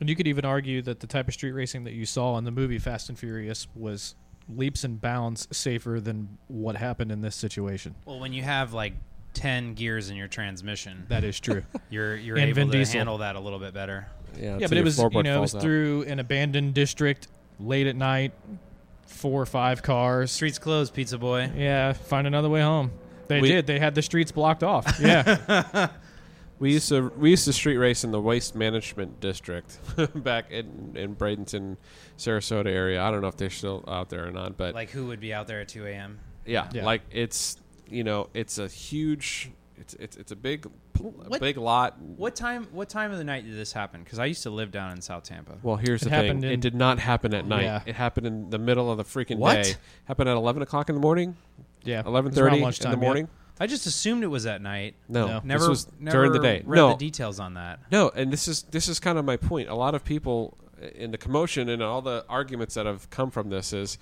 [0.00, 2.42] And you could even argue that the type of street racing that you saw in
[2.44, 4.16] the movie Fast and Furious was
[4.48, 7.94] leaps and bounds safer than what happened in this situation.
[8.04, 8.94] Well, when you have like
[9.34, 11.62] ten gears in your transmission, That is true.
[11.90, 12.98] you're you're And able Vin to Diesel.
[12.98, 14.06] handle that a little bit better.
[14.38, 15.60] yeah, yeah, but it was you know it was out.
[15.62, 17.28] through an abandoned district
[17.60, 18.32] late at night,
[19.06, 20.30] four or five cars.
[20.32, 21.50] Streets closed, pizza boy.
[21.56, 22.90] Yeah, find another way home.
[23.28, 23.66] They We- did.
[23.66, 24.98] They had the streets blocked off.
[25.00, 25.88] Yeah,
[26.60, 29.78] We used to we used to street race in the waste management district
[30.14, 31.76] back in in Bradenton,
[32.16, 33.02] Sarasota area.
[33.02, 35.34] I don't know if they're still out there or not, but Like who would be
[35.34, 36.20] out there at two a.m.
[36.46, 36.84] yeah, Yeah.
[36.84, 37.56] like it's
[37.88, 40.66] you know it's a huge it's it's it's a big
[41.00, 42.00] What- big lot.
[42.00, 42.68] What time?
[42.72, 44.02] What time of the night did this happen?
[44.04, 45.58] Because I used to live down in South Tampa.
[45.62, 47.64] Well, here's It the thing: in- it did not happen at night.
[47.64, 47.82] Yeah.
[47.84, 49.64] It happened in the middle of the freaking What?
[49.64, 49.74] day.
[50.04, 51.36] Happened at eleven o'clock in the morning,
[51.82, 52.02] yeah.
[52.06, 53.04] eleven It was around thirty in lunchtime, the yeah.
[53.04, 53.28] morning.
[53.60, 54.94] I just assumed it was at night.
[55.08, 55.34] No, No.
[55.34, 56.62] this Never, was never during the day.
[56.64, 57.80] Read no, the details on that.
[57.90, 59.68] No, and this is this is kind of my point.
[59.68, 63.30] A lot of people uh, in the commotion and all the arguments that have come
[63.30, 63.98] from this is,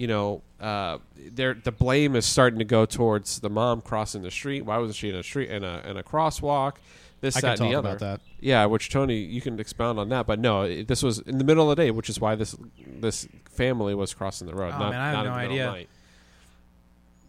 [0.00, 4.30] you know, uh, there the blame is starting to go towards the mom crossing the
[4.30, 4.62] street.
[4.64, 6.76] Why wasn't she in a street in a in a crosswalk?
[7.20, 7.88] This, I that, can and the other.
[7.90, 8.20] about that.
[8.40, 10.26] Yeah, which Tony, you can expound on that.
[10.26, 12.56] But no, it, this was in the middle of the day, which is why this
[12.86, 14.72] this family was crossing the road.
[14.74, 15.86] Oh, not, man, I have not no in the middle of idea.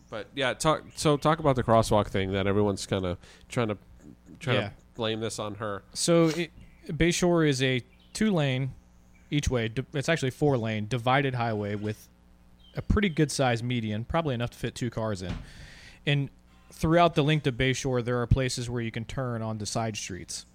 [0.09, 0.83] But yeah, talk.
[0.95, 3.17] So talk about the crosswalk thing that everyone's kind of
[3.49, 3.77] trying to
[4.39, 4.67] trying Yeah.
[4.69, 5.83] to blame this on her.
[5.93, 6.51] So it,
[6.87, 7.81] Bayshore is a
[8.13, 8.71] two lane
[9.29, 9.69] each way.
[9.93, 12.07] It's actually four lane divided highway with
[12.75, 15.33] a pretty good sized median, probably enough to fit two cars in.
[16.05, 16.29] And
[16.71, 20.45] throughout the length of Bayshore, there are places where you can turn onto side streets.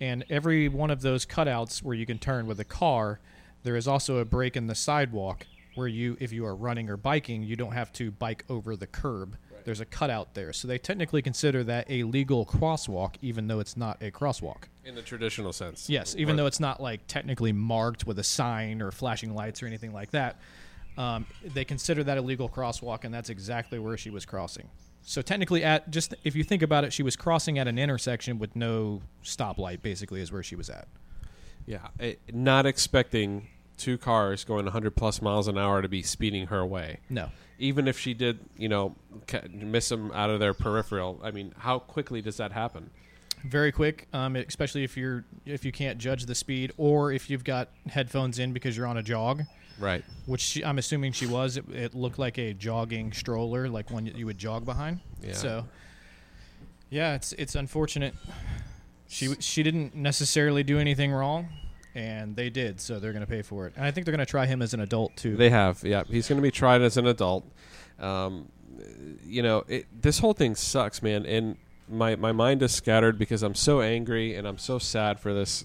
[0.00, 3.20] And every one of those cutouts where you can turn with a car,
[3.62, 6.96] there is also a break in the sidewalk where you, if you are running or
[6.96, 9.36] biking, you don't have to bike over the curb.
[9.64, 10.52] There's a cutout there.
[10.52, 14.64] So they technically consider that a legal crosswalk, even though it's not a crosswalk.
[14.84, 15.88] In the traditional sense.
[15.88, 19.66] Yes, even though it's not like technically marked with a sign or flashing lights or
[19.66, 20.38] anything like that,
[20.96, 24.68] um, they consider that a legal crosswalk, and that's exactly where she was crossing.
[25.02, 28.38] So technically, at just if you think about it, she was crossing at an intersection
[28.38, 29.82] with no stoplight.
[29.82, 30.88] Basically, is where she was at.
[31.66, 36.46] Yeah, eh, not expecting two cars going 100 plus miles an hour to be speeding
[36.46, 37.00] her way.
[37.10, 38.94] No, Even if she did, you know,
[39.50, 41.20] miss them out of their peripheral.
[41.24, 42.90] I mean, how quickly does that happen?
[43.44, 44.08] very quick.
[44.12, 48.38] Um, especially if you're if you can't judge the speed, or if you've got headphones
[48.38, 49.42] in because you're on a jog,
[49.78, 50.04] Right.
[50.26, 51.56] which she, I'm assuming she was.
[51.56, 55.00] It, it looked like a jogging stroller, like one you would jog behind.
[55.22, 55.32] Yeah.
[55.32, 55.66] So,
[56.90, 58.14] yeah, it's it's unfortunate.
[59.08, 61.48] She she didn't necessarily do anything wrong,
[61.94, 63.74] and they did, so they're going to pay for it.
[63.76, 65.36] And I think they're going to try him as an adult too.
[65.36, 66.04] They have, yeah.
[66.08, 67.44] He's going to be tried as an adult.
[67.98, 68.48] Um,
[69.24, 71.26] you know, it, this whole thing sucks, man.
[71.26, 71.56] And
[71.88, 75.64] my my mind is scattered because I'm so angry and I'm so sad for this,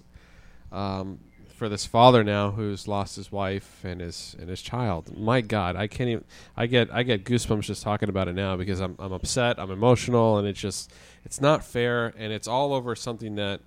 [0.71, 1.19] um,
[1.59, 5.15] for this father now who's lost his wife and his and his child.
[5.17, 6.23] My God, I can't even.
[6.57, 9.59] I get I get goosebumps just talking about it now because I'm I'm upset.
[9.59, 10.91] I'm emotional, and it's just
[11.25, 13.59] it's not fair, and it's all over something that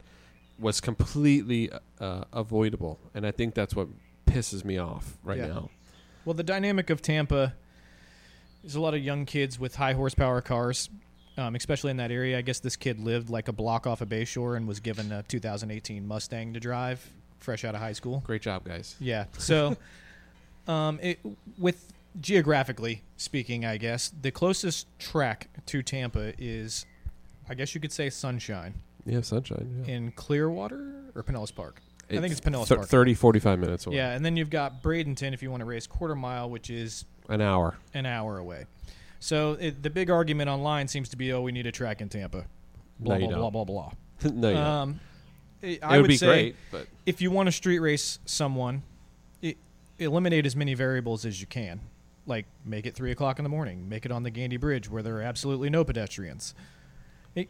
[0.58, 3.88] was completely uh, avoidable, and I think that's what
[4.26, 5.46] pisses me off right Yeah.
[5.48, 5.70] now.
[6.24, 7.54] Well, the dynamic of Tampa
[8.64, 10.88] is a lot of young kids with high horsepower cars,
[11.36, 12.38] um, especially in that area.
[12.38, 15.22] I guess this kid lived like a block off of Bayshore and was given a
[15.24, 17.10] 2018 Mustang to drive,
[17.42, 18.22] fresh out of high school.
[18.26, 18.96] Great job, guys.
[19.00, 19.26] Yeah.
[19.38, 19.76] So,
[20.68, 21.18] um, it,
[21.58, 26.86] with geographically speaking, I guess the closest track to Tampa is,
[27.48, 28.74] I guess you could say Sunshine
[29.06, 29.84] Yeah, sunshine.
[29.86, 29.94] Yeah.
[29.94, 31.80] in Clearwater or Pinellas Park.
[32.10, 32.88] I think it's Pinellas thir- Park.
[32.88, 33.96] 30, 45 minutes away.
[33.96, 37.06] Yeah, and then you've got Bradenton if you want to race quarter mile, which is
[37.30, 37.76] An hour.
[37.94, 38.66] an hour away.
[39.18, 42.08] So it, the big argument online seems to be, oh, we need a track in
[42.10, 42.44] Tampa.
[43.00, 43.66] Blah No, you blah blah don't.
[43.66, 44.30] blah blah.
[44.32, 44.66] no, you don't.
[44.66, 45.00] Um,
[45.62, 48.82] I it I would be say great, but if you want to street race someone,
[49.42, 49.54] i
[49.98, 51.80] eliminate as many variables as you can.
[52.26, 53.88] Like make it three o'clock in the morning.
[53.88, 56.54] Make it on the Gandy Bridge where there are absolutely no pedestrians.
[57.34, 57.48] It,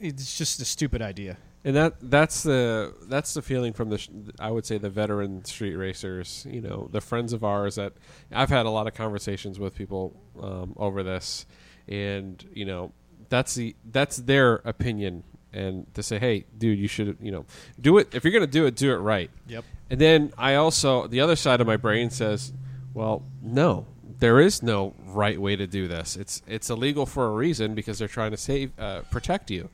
[0.00, 1.36] it's just a stupid idea.
[1.64, 4.08] And that that's the that's the feeling from the sh-
[4.40, 6.44] I would say the veteran street racers.
[6.50, 7.92] You know, the friends of ours that
[8.32, 11.46] I've had a lot of conversations with people um, over this,
[11.86, 12.92] and you know
[13.28, 17.44] that's the that's their opinion, and to say, hey, dude, you should you know
[17.80, 19.30] do it if you're gonna do it, do it right.
[19.46, 19.64] Yep.
[19.90, 22.52] And then I also the other side of my brain says,
[22.94, 23.86] well, no,
[24.18, 26.16] there is no right way to do this.
[26.16, 29.68] It's it's illegal for a reason because they're trying to save uh, protect you.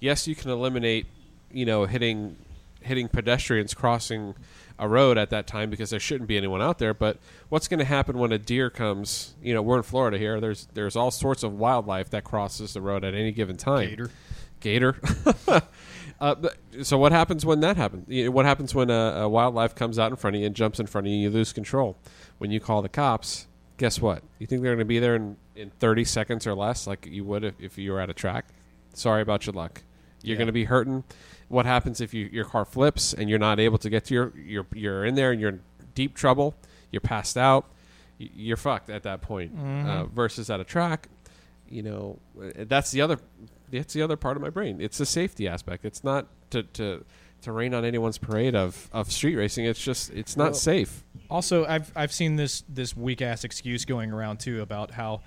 [0.00, 1.06] Yes, you can eliminate,
[1.52, 2.36] you know, hitting
[2.80, 4.34] hitting pedestrians crossing
[4.78, 6.92] a road at that time because there shouldn't be anyone out there.
[6.92, 7.18] But
[7.48, 9.34] what's going to happen when a deer comes?
[9.42, 10.40] You know, we're in Florida here.
[10.40, 13.88] There's there's all sorts of wildlife that crosses the road at any given time.
[13.88, 14.10] Gator.
[14.62, 14.96] Gator.
[15.48, 18.06] uh, but, so what happens when that happens?
[18.08, 20.56] You know, What happens when a, a wildlife comes out in front of you and
[20.56, 21.18] jumps in front of you?
[21.18, 21.96] You lose control.
[22.38, 23.46] When you call the cops,
[23.76, 24.22] guess what?
[24.38, 27.24] You think they're going to be there in, in 30 seconds or less, like you
[27.24, 28.46] would if, if you were at a track?
[28.94, 29.82] Sorry about your luck.
[30.22, 30.38] You're Yeah.
[30.38, 31.04] going to be hurting.
[31.48, 34.32] What happens if you, your car flips and you're not able to get to your
[34.38, 35.60] you're you're in there and you're in
[35.94, 36.54] deep trouble?
[36.90, 37.66] You're passed out.
[38.18, 39.52] You're fucked at that point.
[39.58, 41.08] Uh, versus at a track,
[41.68, 43.18] you know, uh, that's the other
[43.72, 44.80] that's the other part of my brain.
[44.80, 45.84] It's the safety aspect.
[45.84, 47.04] It's not to to
[47.42, 49.64] to rain on anyone's parade of, of street racing.
[49.64, 51.02] It's just it's not Well- safe.
[51.28, 55.22] Also, I've I've seen this this weak ass excuse going around too about how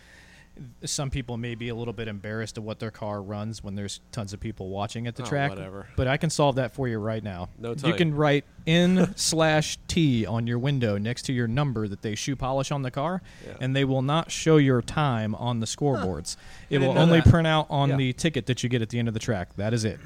[0.83, 3.99] some people may be a little bit embarrassed of what their car runs when there's
[4.11, 5.49] tons of people watching at the Oh, track.
[5.49, 5.87] whatever.
[5.95, 7.49] But I can solve that for you right now.
[7.59, 7.91] No time.
[7.91, 12.15] You can write N slash T on your window next to your number that they
[12.15, 13.53] shoe polish on the car, Yeah.
[13.59, 16.37] and they will not show your time on the scoreboards.
[16.69, 17.29] It will only that.
[17.29, 17.97] print out on Yeah.
[17.97, 19.55] the ticket that you get at the end of the track.
[19.57, 19.99] That is it.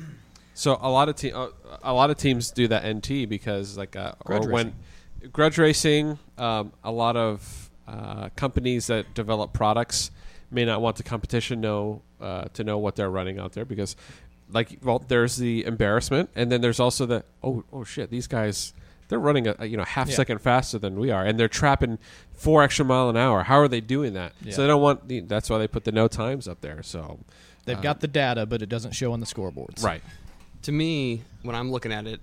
[0.56, 1.48] So a lot of te- uh,
[1.84, 4.74] a lot of teams do that NT because like uh, Grudge or when
[5.32, 10.12] grudge racing, um, a lot of uh, companies that develop products
[10.52, 13.96] may not want the competition know uh, to know what they're running out there because
[14.52, 18.74] like well there's the embarrassment and then there's also the oh oh shit these guys
[19.08, 20.16] they're running a, a, you know half Yeah.
[20.16, 22.00] second faster than we are and they're trapping
[22.34, 24.54] four extra mile an hour how are they doing that Yeah.
[24.54, 27.20] so they don't want the, that's why they put the no times up there so
[27.66, 29.84] They've uh, got the data, but it doesn't show on the scoreboards.
[29.84, 30.02] right
[30.64, 32.20] to me, when I'm looking at it,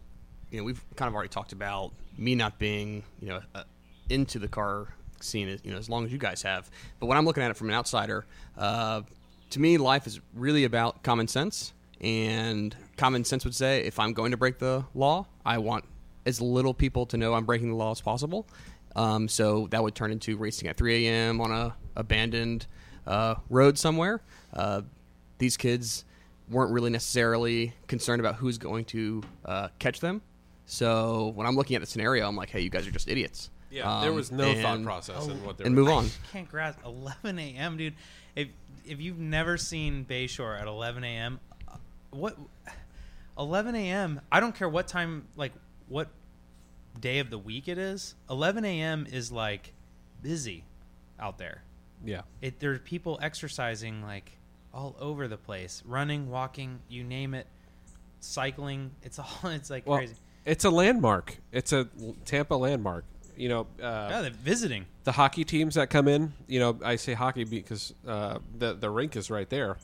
[0.50, 3.62] you know, we've kind of already talked about me not being, you know, uh,
[4.10, 4.88] into the car
[5.22, 6.70] scene, it, you know, as long as you guys have.
[7.00, 8.26] But when I'm looking at it from an outsider,
[8.56, 9.02] uh,
[9.50, 11.72] to me, life is really about common sense.
[12.00, 15.84] And common sense would say, if I'm going to break the law, I want
[16.26, 18.46] as little people to know I'm breaking the law as possible.
[18.94, 21.40] Um, so that would turn into racing at 3 a.m.
[21.40, 22.66] on a abandoned
[23.06, 24.20] uh, road somewhere.
[24.52, 24.82] Uh,
[25.38, 26.04] these kids
[26.50, 30.22] weren't really necessarily concerned about who's going to uh, catch them.
[30.66, 33.50] So when I'm looking at the scenario, I'm like, hey, you guys are just idiots.
[33.70, 36.10] Yeah there Um, was no thought and- process in what they and were move on.
[36.32, 37.94] can't grasp 11 a.m., dude.
[38.34, 38.48] If
[38.84, 41.76] if you've never seen Bayshore at 11 a.m., uh,
[42.10, 42.36] what
[43.38, 44.20] 11 a.m.
[44.30, 45.52] I don't care what time, like
[45.88, 46.08] what
[47.00, 48.14] day of the week it is.
[48.30, 49.06] 11 a.m.
[49.10, 49.72] is like
[50.22, 50.64] busy
[51.18, 51.62] out there.
[52.04, 54.32] yeah It there's people exercising like
[54.72, 57.46] all over the place, running, walking, you name it,
[58.20, 58.90] cycling.
[59.02, 60.14] It's all it's like Well, crazy.
[60.44, 61.38] it's a landmark.
[61.52, 61.88] It's a
[62.24, 63.04] Tampa landmark.
[63.36, 64.86] You know, uh, Yeah, they're visiting.
[65.04, 66.32] the hockey teams that come in.
[66.46, 69.76] You know, I say hockey because uh, the the rink is right there.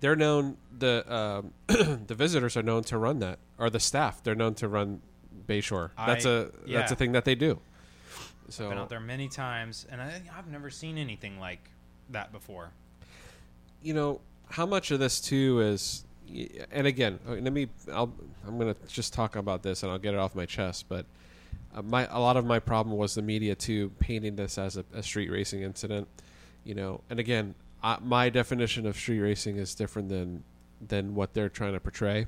[0.00, 4.22] They're known the um the visitors are known to run that, or the staff.
[4.22, 5.00] They're known to run
[5.46, 5.90] Bayshore.
[6.06, 6.78] That's I- a yeah.
[6.78, 7.60] that's a thing that they do.
[8.48, 11.70] So Been out there many times, and I, I've never seen anything like
[12.10, 12.72] that before.
[13.82, 16.04] you know how much of this too is
[16.72, 18.12] and again uh, let me I'll,
[18.46, 21.06] i'm going to just talk about this and i'll get it off my chest but
[21.74, 24.84] uh, my a lot of my problem was the media too painting this as a,
[24.94, 26.08] a street racing incident
[26.64, 27.00] you know?
[27.08, 30.44] And again I, my definition of street racing is different than
[30.80, 32.26] than what they're trying to portray.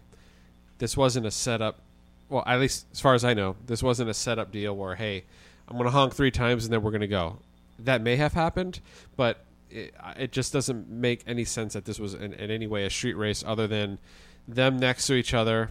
[0.78, 1.80] This wasn't a setup
[2.28, 5.24] well at least as far as i know this wasn't a setup deal where hey
[5.68, 7.38] i'm going to honk three times and then we're going to go.
[7.78, 8.80] That may have happened
[9.16, 12.84] but it, it just doesn't make any sense that this was in, in any way
[12.84, 13.98] a street race other than
[14.46, 15.70] them next to each other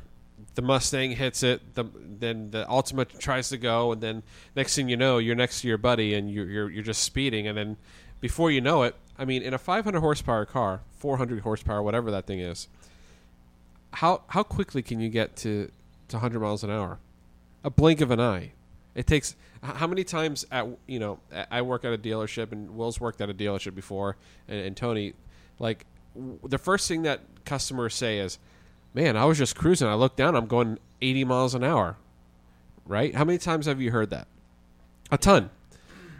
[0.55, 4.23] the mustang hits it the, then the ultimate tries to go and then
[4.55, 7.47] next thing you know you're next to your buddy and you're, you're, you're just speeding
[7.47, 7.77] and then
[8.19, 12.25] before you know it i mean in a 500 horsepower car 400 horsepower whatever that
[12.25, 12.67] thing is
[13.93, 15.69] how how quickly can you get to
[16.11, 16.99] to 100 miles an hour?
[17.63, 18.51] A blink of an eye.
[18.95, 21.19] It takes how many times at you know
[21.49, 24.17] I- work at a dealership and Will's worked at a dealership before
[24.47, 25.13] and, and Tony,
[25.59, 25.85] like
[26.43, 28.37] the first thing that customers say is,
[28.93, 29.87] "Man, I was just cruising.
[29.87, 30.35] I looked down.
[30.35, 31.97] I'm going 80 miles an hour."
[32.85, 33.13] Right?
[33.15, 34.27] How many times have you heard that?
[35.11, 35.49] A ton.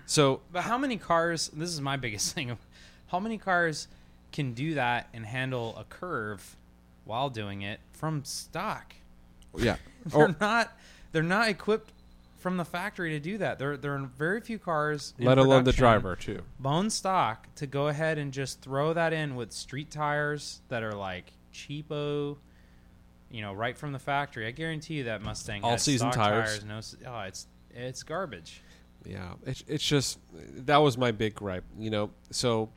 [0.06, 1.50] So But how many cars?
[1.54, 2.58] This is my biggest thing.
[3.08, 3.88] How many cars
[4.32, 6.56] can do that and handle a curve
[7.06, 8.94] while doing it from stock?
[9.58, 9.76] yeah.
[10.14, 10.18] Oh.
[10.18, 10.72] They're Or, not.
[11.12, 11.92] They're not equipped
[12.40, 13.60] from the factory to do that.
[13.60, 15.14] There, there are very few cars.
[15.20, 16.42] let alone the driver too.
[16.60, 20.94] Bone stock to go ahead and just throw that in with street tires that are
[20.96, 22.38] like cheapo.
[23.32, 24.46] You know, right from the factory.
[24.46, 26.66] I guarantee you that Mustang All has season stock tires.
[26.66, 28.62] No, oh, it's it's garbage.
[29.06, 32.12] Yeah, it's it's just that was my big gripe, you know.
[32.30, 32.70] So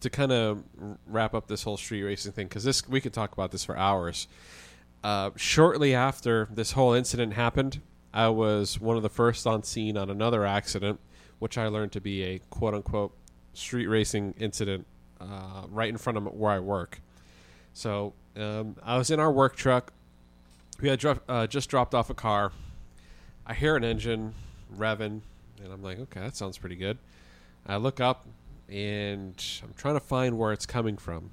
[0.00, 0.62] to kind of
[1.06, 3.76] wrap up this whole street racing thing, because this we could talk about this for
[3.76, 4.28] hours.
[5.04, 7.80] Uh, shortly after this whole incident happened,
[8.12, 10.98] I was one of the first on scene on another accident,
[11.38, 13.16] which I learned to be a quote unquote
[13.52, 14.86] street racing incident
[15.20, 17.00] uh, right in front of where I work.
[17.72, 19.92] So um, I was in our work truck.
[20.80, 22.52] We had dro- uh, just dropped off a car.
[23.46, 24.34] I hear an engine
[24.76, 25.20] revving,
[25.62, 26.98] and I'm like, okay, that sounds pretty good.
[27.66, 28.26] I look up,
[28.68, 31.30] and I'm trying to find where it's coming from.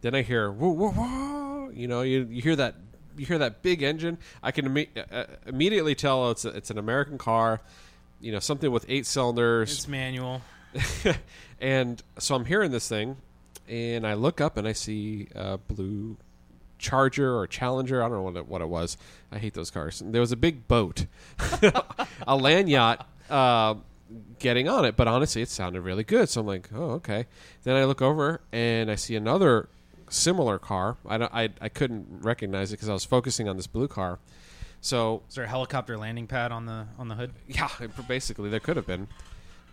[0.00, 1.70] Then I hear whoa, whoa, whoa.
[1.70, 2.76] You know, you, you hear that
[3.16, 4.18] you hear that big engine.
[4.42, 7.60] I can imme- uh, immediately tell it's a, it's an American car.
[8.20, 10.42] You know, something with eight cylinders It's manual.
[11.60, 13.16] and so I'm hearing this thing,
[13.68, 16.16] and I look up and I see a blue
[16.80, 18.02] Charger or Challenger.
[18.02, 18.96] I don't know what it, what it was.
[19.30, 20.02] I hate those cars.
[20.04, 21.06] There was a big boat,
[22.26, 23.74] a land yacht, uh,
[24.40, 24.96] getting on it.
[24.96, 26.28] But honestly, it sounded really good.
[26.28, 27.26] So I'm like, oh, okay.
[27.62, 29.68] Then I look over and I see another
[30.08, 30.96] similar car.
[31.06, 34.18] I don't, I, I couldn't recognize it because I was focusing on this blue car.
[34.80, 37.32] So Is there a helicopter landing pad on the on the hood?
[37.46, 37.68] yeah,
[38.08, 39.08] basically there could have been,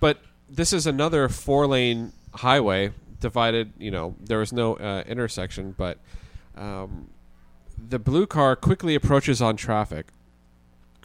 [0.01, 2.91] but this is another four lane highway
[3.22, 3.72] divided.
[3.78, 5.97] You know, there was no uh, intersection, but
[6.58, 7.10] um,
[7.78, 10.08] the blue car quickly approaches on traffic,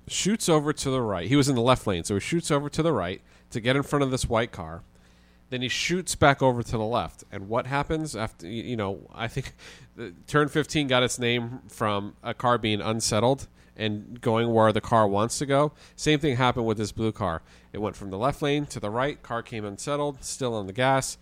[0.09, 1.28] shoots over to the right.
[1.28, 3.76] He was in the left lane, so he shoots over to the right to get
[3.76, 4.82] in front of this white car.
[5.50, 8.46] Then he shoots back over to the left, and what happens after?
[8.48, 9.55] You know, I think
[10.26, 15.07] turn 15 got its name from a car being unsettled and going where the car
[15.07, 15.72] wants to go.
[15.96, 17.42] Same thing happened with this blue car.
[17.72, 19.22] It went from the left lane to the right.
[19.22, 21.18] Car came unsettled, still on the gas,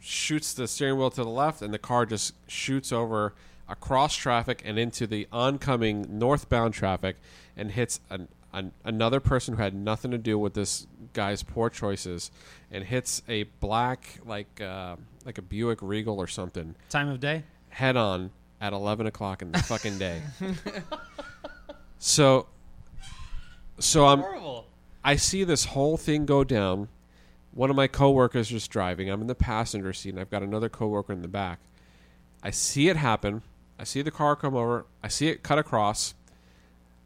[0.00, 3.34] shoots the steering wheel to the left, and the car just shoots over
[3.68, 7.16] across traffic and into the oncoming northbound traffic
[7.56, 11.68] and hits an, an, another person who had nothing to do with this guy's poor
[11.70, 12.30] choices
[12.70, 17.42] and hits a black like uh, like a Buick Regal or something Time of day?
[17.68, 20.20] head on at 11 o'clock in the fucking day.
[21.98, 22.46] so,
[23.78, 24.66] so I'm, Horrible.
[25.04, 26.88] I see this whole thing go down.
[27.52, 29.10] One of my coworkers is driving.
[29.10, 31.60] I'm in the passenger seat, and I've got another coworker in the back.
[32.42, 33.42] I see it happen.
[33.78, 34.86] I see the car come over.
[35.02, 36.14] I see it cut across.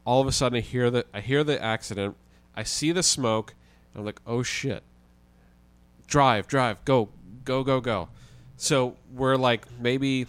[0.04, 2.16] All of a sudden, I hear the I hear the accident.
[2.56, 3.54] I see the smoke.
[3.92, 4.82] And I'm like, oh shit!
[6.06, 7.10] Drive, drive, go,
[7.44, 8.08] go, go, go.
[8.56, 10.26] So we're like maybe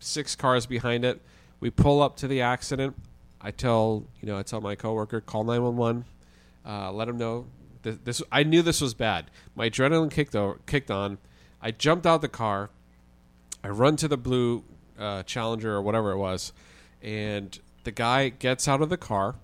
[0.00, 1.20] six cars behind it.
[1.60, 2.94] We pull up to the accident.
[3.40, 6.04] I tell you know I tell my coworker call nine one one.
[6.64, 7.46] Uh, let him know
[7.82, 8.22] this, this.
[8.30, 9.30] I knew this was bad.
[9.54, 11.18] My adrenaline kicked over, kicked on.
[11.62, 12.70] I jumped out the car.
[13.64, 14.64] I run to the blue
[14.98, 16.52] uh, Challenger or whatever it was,
[17.02, 19.36] and the guy gets out of the car,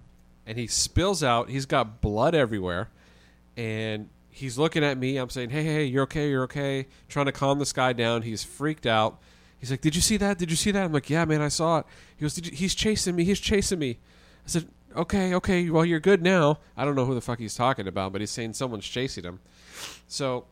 [0.46, 1.48] and he spills out.
[1.48, 2.88] He's got blood everywhere,
[3.57, 5.16] and he's looking at me.
[5.16, 8.22] I'm saying, "Hey, hey, you're okay, you're okay." Trying to calm this guy down.
[8.22, 9.20] He's freaked out.
[9.59, 10.38] He's like, "Did you see that?
[10.38, 11.86] Did you see that?" I'm like, "Yeah, man, I saw it."
[12.16, 13.24] He goes, "He's chasing me.
[13.24, 13.98] He's chasing me."
[14.44, 15.70] I said, "Okay, okay.
[15.70, 18.30] Well, you're good now." I don't know who the fuck he's talking about, but he's
[18.30, 19.40] saying someone's chasing him.
[20.09, 20.46] So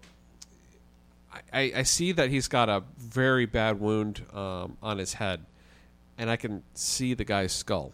[1.52, 5.44] I, I see that he's got a very bad wound um, on his head,
[6.18, 7.92] and I can see the guy's skull,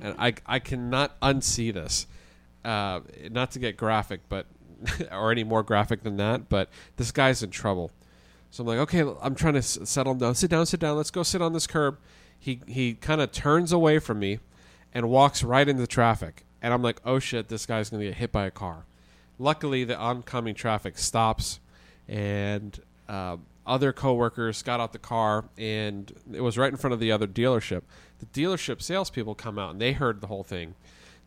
[0.00, 2.06] and I I cannot unsee this.
[2.64, 3.00] Uh,
[3.30, 4.46] not to get graphic, but
[5.12, 7.90] or any more graphic than that, but this guy's in trouble.
[8.50, 10.34] So I'm like, okay, I'm trying to s- settle him down.
[10.34, 10.96] Sit down, sit down.
[10.96, 11.98] Let's go sit on this curb.
[12.38, 14.38] He he kind of turns away from me,
[14.94, 16.44] and walks right into traffic.
[16.60, 18.84] And I'm like, oh shit, this guy's gonna get hit by a car.
[19.38, 21.58] Luckily, the oncoming traffic stops,
[22.08, 22.78] and
[23.08, 23.36] uh,
[23.66, 27.26] other coworkers got out the car, and it was right in front of the other
[27.26, 27.82] dealership.
[28.18, 30.74] The dealership salespeople come out, and they heard the whole thing.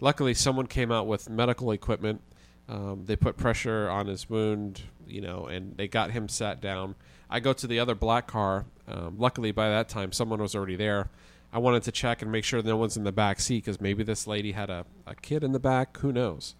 [0.01, 2.21] Luckily, someone came out with medical equipment.
[2.67, 6.95] Um, they put pressure on his wound, you know, and they got him sat down.
[7.29, 8.65] I go to the other black car.
[8.87, 11.09] Um, luckily, by that time, someone was already there.
[11.53, 14.03] I wanted to check and make sure no one's in the back seat because maybe
[14.03, 15.97] this lady had a, a kid in the back.
[15.99, 16.55] Who knows?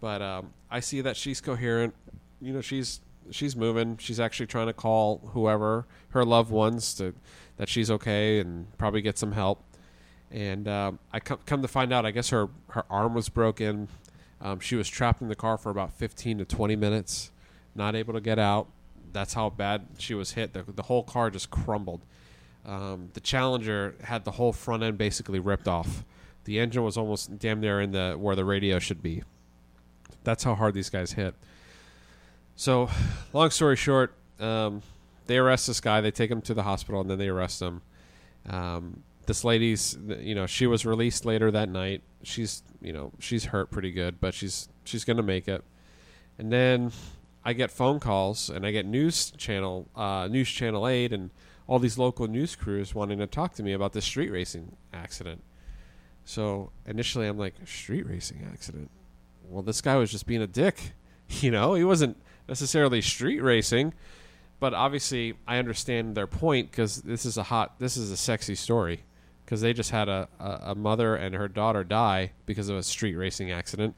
[0.00, 1.94] But um, I see that she's coherent.
[2.40, 3.96] You know, she's she's moving.
[3.98, 7.14] She's actually trying to call whoever her loved ones to
[7.56, 9.62] that she's okay and probably get some help.
[10.30, 13.88] And um, I come come to find out, I guess her her arm was broken.
[14.40, 17.30] Um, she was trapped in the car for about 15 to 20 minutes,
[17.74, 18.66] not able to get out.
[19.12, 20.52] That's how bad she was hit.
[20.52, 22.00] The, the whole car just crumbled.
[22.66, 26.04] Um, the Challenger had the whole front end basically ripped off.
[26.44, 29.22] The engine was almost damn near in the where the radio should be.
[30.24, 31.34] That's how hard these guys hit.
[32.62, 32.88] So,
[33.32, 34.82] long story short, um,
[35.26, 36.00] they arrest this guy.
[36.00, 37.82] They take him to the hospital, and then they arrest him.
[38.48, 42.02] Um, this lady's, you know, she was released later that night.
[42.22, 45.64] She's, you know, she's hurt pretty good, but she's she's gonna make it.
[46.38, 46.92] And then
[47.44, 51.30] I get phone calls, and I get news channel, uh, news channel eight, and
[51.66, 55.42] all these local news crews wanting to talk to me about this street racing accident.
[56.24, 58.88] So initially, I'm like, street racing accident.
[59.48, 60.92] Well, this guy was just being a dick.
[61.40, 62.18] You know, he wasn't
[62.48, 63.94] necessarily street racing,
[64.60, 68.54] but obviously, I understand their point because this is a hot, this is a sexy
[68.54, 69.04] story.
[69.44, 72.82] Because they just had a, a, a mother and her daughter die because of a
[72.82, 73.94] street racing accident.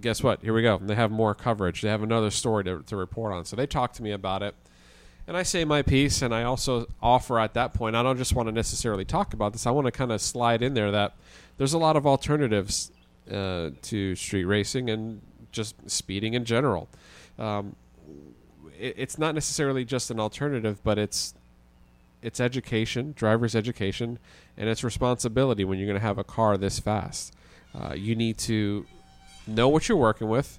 [0.00, 0.42] Guess what?
[0.42, 0.78] Here we go.
[0.78, 1.80] They have more coverage.
[1.80, 3.44] They have another story to, to report on.
[3.44, 4.54] So they talk to me about it
[5.28, 7.94] and I say my piece, and I also offer at that point.
[7.94, 9.66] I don't just want to necessarily talk about this.
[9.66, 11.16] I want to kind of slide in there that
[11.58, 12.90] there's a lot of alternatives
[13.30, 15.20] uh, to street racing and
[15.52, 16.88] just speeding in general.
[17.38, 17.76] Um,
[18.78, 21.34] it, it's not necessarily just an alternative, but it's
[22.20, 24.18] it's education, driver's education,
[24.56, 27.32] and it's responsibility when you're going to have a car this fast.
[27.72, 28.86] Uh, you need to
[29.46, 30.58] know what you're working with.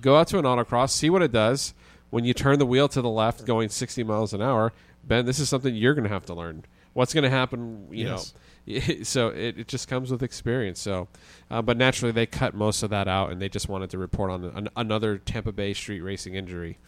[0.00, 1.74] Go out to an autocross, see what it does
[2.10, 4.70] when you turn the wheel to the left going 60 miles an hour,
[5.02, 6.62] Ben, this is something you're going to have to learn.
[6.92, 8.34] What's going to happen, you Yes.
[8.34, 8.40] know?
[9.02, 10.80] So it, it just comes with experience.
[10.80, 11.08] So,
[11.50, 14.30] uh, but naturally they cut most of that out, and they just wanted to report
[14.30, 16.78] on an, another Tampa Bay street racing injury.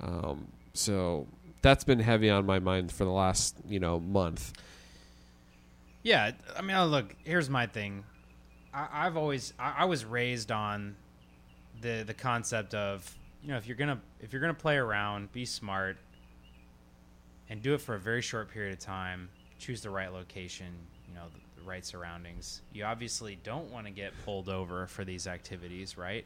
[0.00, 1.26] Um, so
[1.62, 4.52] that's been heavy on my mind for the last you know month.
[6.02, 7.14] Yeah, I mean, uh, look.
[7.24, 8.04] Here's my thing.
[8.72, 10.96] I, I've always I, I was raised on
[11.80, 15.44] the the concept of you know if you're gonna if you're gonna play around, be
[15.44, 15.98] smart,
[17.48, 19.28] and do it for a very short period of time.
[19.58, 20.72] Choose the right location.
[21.08, 22.62] You know the, the right surroundings.
[22.72, 26.24] You obviously don't want to get pulled over for these activities, right?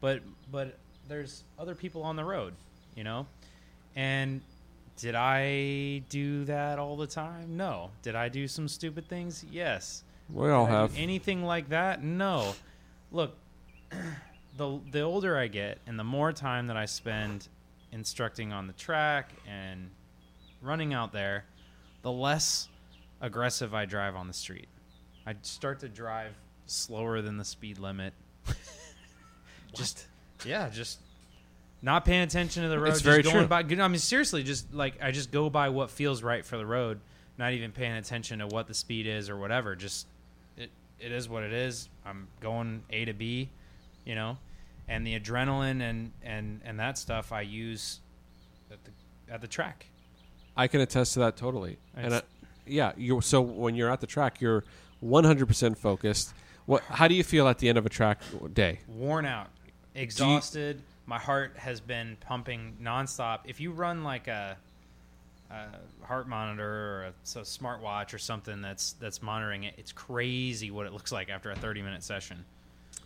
[0.00, 0.20] But
[0.52, 0.76] but
[1.08, 2.54] there's other people on the road,
[2.94, 3.26] you know,
[3.96, 4.40] and
[4.96, 7.56] did I do that all the time?
[7.56, 7.90] No.
[8.02, 9.44] Did I do some stupid things?
[9.50, 10.02] Yes.
[10.32, 10.96] We all Did I do have.
[10.98, 12.02] anything like that?
[12.02, 12.54] No.
[13.12, 13.36] Look,
[14.56, 17.48] the the older I get and the more time that I spend
[17.92, 19.90] instructing on the track and
[20.60, 21.44] running out there,
[22.02, 22.68] the less
[23.20, 24.68] aggressive I drive on the street.
[25.26, 26.32] I start to drive
[26.66, 28.14] slower than the speed limit.
[29.74, 30.06] just
[30.44, 30.98] yeah, just
[31.82, 32.88] not paying attention to the road.
[32.88, 33.46] It's just very going true.
[33.46, 33.60] by.
[33.60, 37.00] I mean, seriously, just like I just go by what feels right for the road,
[37.36, 39.76] not even paying attention to what the speed is or whatever.
[39.76, 40.06] Just
[40.56, 41.88] it it is what it is.
[42.04, 43.50] I'm going A to B,
[44.04, 44.38] you know,
[44.88, 48.00] and the adrenaline and and and that stuff I use
[48.70, 48.90] at the
[49.32, 49.86] at the track.
[50.56, 51.78] I can attest to that totally.
[51.94, 52.24] And It's- uh,
[52.68, 54.64] yeah, you so when you're at the track, you're
[55.04, 56.32] 100% focused.
[56.66, 56.82] What?
[56.82, 58.20] How do you feel at the end of a track
[58.52, 58.80] day?
[58.88, 59.48] worn out,
[59.94, 60.82] exhausted.
[61.06, 63.40] My heart has been pumping nonstop.
[63.46, 64.56] If you run like a,
[65.50, 65.64] a
[66.04, 70.86] heart monitor or a so smartwatch or something that's that's monitoring it, it's crazy what
[70.86, 72.44] it looks like after a 30 minute session.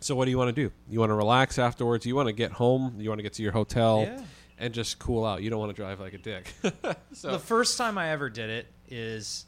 [0.01, 0.69] So what do you want to do?
[0.89, 2.05] You want to relax afterwards?
[2.05, 2.95] You want to get home?
[2.99, 4.21] You want to get to your hotel Yeah.
[4.59, 5.41] and just cool out?
[5.41, 6.51] You don't want to drive like a dick.
[7.13, 9.45] so The first time I ever did it is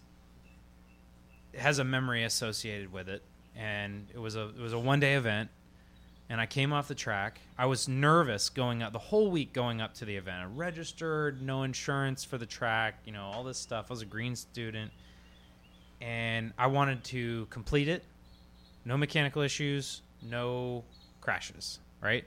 [1.57, 3.23] has a memory associated with it,
[3.55, 5.49] and it was a it was a one day event,
[6.29, 7.39] and I came off the track.
[7.57, 10.37] I was nervous going up the whole week going up to the event.
[10.37, 13.87] I registered, no insurance for the track, you know, all this stuff.
[13.89, 14.91] I was a green student,
[16.01, 18.03] and I wanted to complete it.
[18.83, 20.83] No mechanical issues, no
[21.21, 22.25] crashes, right?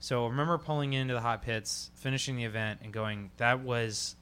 [0.00, 4.16] So I remember pulling into the hot pits, finishing the event, and going, that was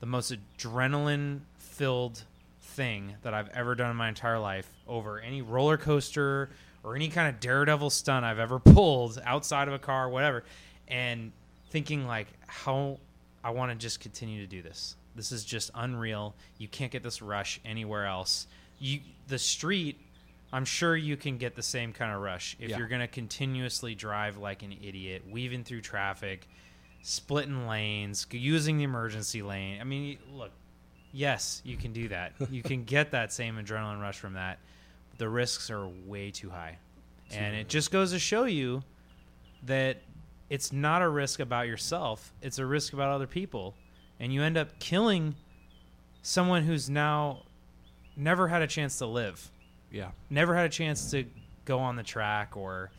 [0.00, 2.24] the most adrenaline filled
[2.74, 6.50] thing that I've ever done in my entire life over any roller coaster
[6.82, 10.44] or any kind of daredevil stunt I've ever pulled outside of a car, whatever.
[10.88, 11.32] And
[11.70, 12.98] thinking, like, how
[13.42, 14.96] I want to just continue to do this.
[15.16, 16.34] This is just unreal.
[16.58, 18.46] You can't get this rush anywhere else.
[18.78, 19.98] You, the street,
[20.52, 22.78] I'm sure you can get the same kind of rush if Yeah.
[22.78, 26.46] you're going to continuously drive like an idiot, weaving through traffic,
[27.02, 29.80] splitting lanes, using the emergency lane.
[29.80, 30.50] I mean, look,
[31.14, 32.32] yes, you can do that.
[32.50, 34.58] you can get that same adrenaline rush from that.
[35.18, 36.76] The risks are way too high.
[37.30, 38.82] and it just goes to show you
[39.64, 40.02] that
[40.50, 43.74] it's not a risk about yourself; it's a risk about other people,
[44.20, 45.34] and you end up killing
[46.22, 47.42] someone who's now
[48.16, 49.50] never had a chance to live,
[49.90, 50.10] Yeah.
[50.30, 51.24] never had a chance to
[51.64, 52.90] go on the track or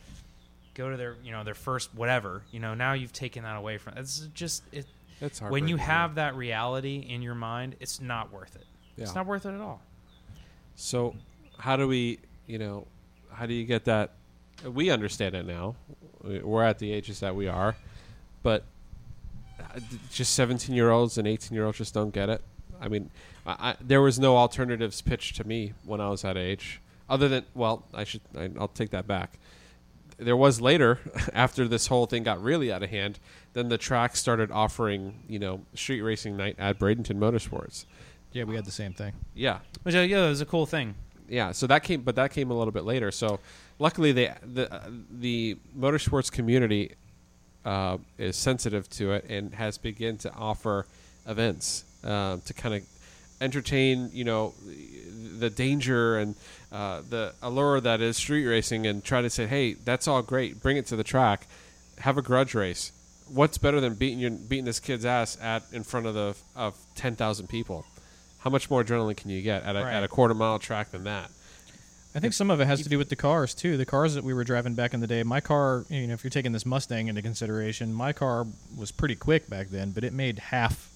[0.74, 2.42] go to their you know their first whatever.
[2.50, 3.94] You know, now you've taken that away from.
[3.96, 4.86] It's just it.
[5.48, 8.66] When you have that reality in your mind, it's not worth it.
[8.96, 9.04] Yeah.
[9.04, 9.80] It's not worth it at all.
[10.74, 11.14] So,
[11.58, 12.86] how do we, you know,
[13.32, 14.12] how do you get that?
[14.64, 15.76] We understand it now.
[16.22, 17.76] We're at the ages that we are,
[18.42, 18.64] but
[19.60, 22.42] uh, just seventeen-year-olds and eighteen-year-olds just don't get it.
[22.80, 23.10] I mean,
[23.46, 27.28] I, I, there was no alternatives pitched to me when I was that age, other
[27.28, 29.38] than well, I should I, I'll take that back.
[30.18, 30.98] There was later,
[31.34, 33.18] after this whole thing got really out of hand,
[33.52, 37.84] then the track started offering, you know, street racing night at Bradenton Motorsports.
[38.32, 39.12] Yeah, we had the same thing.
[39.34, 40.94] Yeah, Which uh, yeah, it was a cool thing.
[41.28, 43.40] yeah so that came but that came a little bit later so
[43.80, 46.94] luckily they the uh, the motorsports community
[47.64, 50.86] uh, is sensitive to it and has begun to offer
[51.26, 52.82] events um, to kind of
[53.40, 54.54] entertain you know
[55.40, 56.36] the danger and
[56.76, 60.62] uh, the allure that is street racing and try to say hey that's all great
[60.62, 61.46] bring it to the track
[61.98, 62.92] have a grudge race
[63.28, 66.76] what's better than beating your beating this kid's ass at in front of the of
[66.94, 67.84] 10,000 people
[68.38, 69.94] how much more adrenaline can you get at a, Right.
[69.94, 71.30] at a quarter mile track than that
[72.14, 73.76] I think some of it has to do with the cars too.
[73.76, 75.22] The cars that we were driving back in the day.
[75.22, 79.16] My car, you know, if you're taking this Mustang into consideration, my car was pretty
[79.16, 80.88] quick back then, but it made half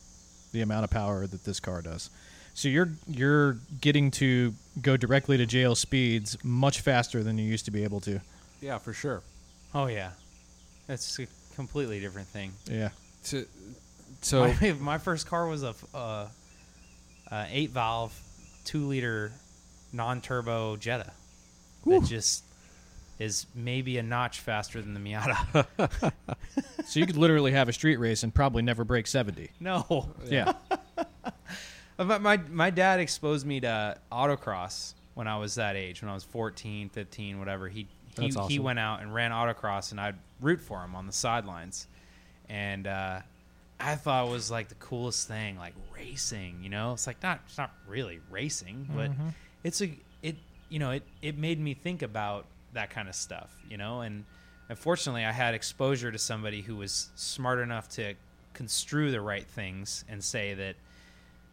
[0.53, 2.09] the amount of power that this car does.
[2.55, 7.65] So you're you're getting to go directly to jail speeds much faster than you used
[7.67, 8.21] to be able to.
[8.61, 9.23] Yeah, for sure.
[9.75, 10.11] Oh yeah,
[10.87, 12.53] that's a completely different thing.
[12.71, 12.91] Yeah.
[13.27, 13.47] To,
[14.23, 16.29] so my, my first car was a, uh,
[17.31, 18.19] uh, eight valve,
[18.65, 19.33] two liter,
[19.93, 21.13] non turbo Jetta.
[21.87, 22.45] That just
[23.19, 26.13] is maybe a notch faster than the Miata.
[26.87, 29.51] So you could literally have a street race and probably never break 70.
[29.61, 30.55] no, Yeah.
[32.07, 36.15] But my my dad exposed me to autocross when I was that age, when I
[36.15, 37.69] was 14, 15, whatever.
[37.69, 37.87] He
[38.19, 41.13] he, That's he went out and ran autocross, and I'd root for him on the
[41.13, 41.87] sidelines.
[42.49, 43.21] And uh,
[43.79, 46.61] I thought it was like the coolest thing, like racing.
[46.63, 49.11] You know, it's like not it's not really racing, but
[49.63, 49.93] it's a
[50.23, 50.37] it
[50.71, 53.55] you know it it made me think about that kind of stuff.
[53.69, 54.25] You know, and
[54.71, 58.15] unfortunately, I had exposure to somebody who was smart enough to
[58.55, 60.77] construe the right things and say that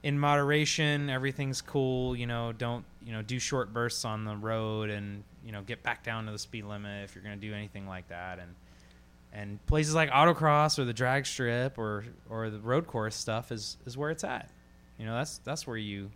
[0.03, 4.89] in moderation everything's cool you know don't you know do short bursts on the road
[4.89, 7.53] and you know get back down to the speed limit if you're going to do
[7.53, 8.37] anything like that.
[8.37, 8.53] And
[9.33, 13.77] and places like autocross or the drag strip or or the road course stuff is
[13.85, 14.49] is where it's at.
[14.99, 16.11] You know that's that's where you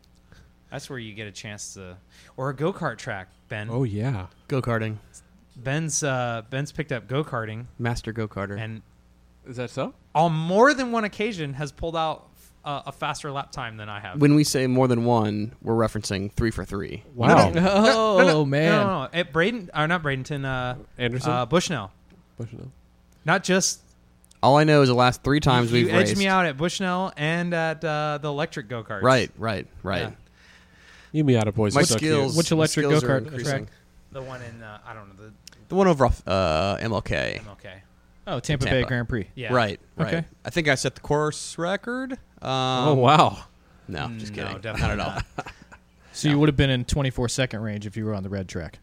[0.70, 1.98] that's where you get a chance to
[2.36, 3.70] or a go-kart track ben.
[3.72, 4.98] Oh yeah, Go karting,
[5.56, 7.68] ben's uh ben's picked up go-karting.
[7.80, 8.60] Master go karter.
[8.60, 8.82] and
[9.48, 9.94] is that so?
[10.14, 12.28] on more than one occasion has pulled out
[12.64, 15.74] uh, a faster lap time than i have when we say more than one, we're
[15.74, 17.04] referencing three for three.
[17.16, 18.72] Wow, Oh, man.
[18.72, 19.10] No, no, no.
[19.14, 21.32] At Braden, or not Bradenton, uh, Anderson.
[21.32, 21.92] uh, Bushnell.
[22.38, 22.72] Bushnell.
[23.26, 23.82] Not just
[24.44, 26.18] All I know is the last three times you we've edged raced.
[26.20, 29.02] me out at Bushnell and at uh, the electric go karts.
[29.04, 30.02] Right, right, right.
[30.02, 30.12] Yeah.
[31.14, 32.38] You Miata boys My are so skills.
[32.38, 33.64] Which electric go-kart track?
[34.12, 35.34] The one in uh, I don't know the
[35.68, 37.42] The one over off uh, MLK.
[37.42, 37.68] MLK.
[38.28, 39.28] Oh, Tampa, Bay Grand Prix.
[39.36, 39.54] Yeah.
[39.54, 40.08] Right, right.
[40.14, 40.26] Okay.
[40.46, 42.14] I think I set the course record.
[42.14, 43.38] Um, oh wow.
[43.88, 44.62] No, just No, kidding.
[44.62, 45.46] definitely Not at all.
[46.14, 48.50] So you would have been in 24 second range if you were on the red
[48.50, 48.80] track,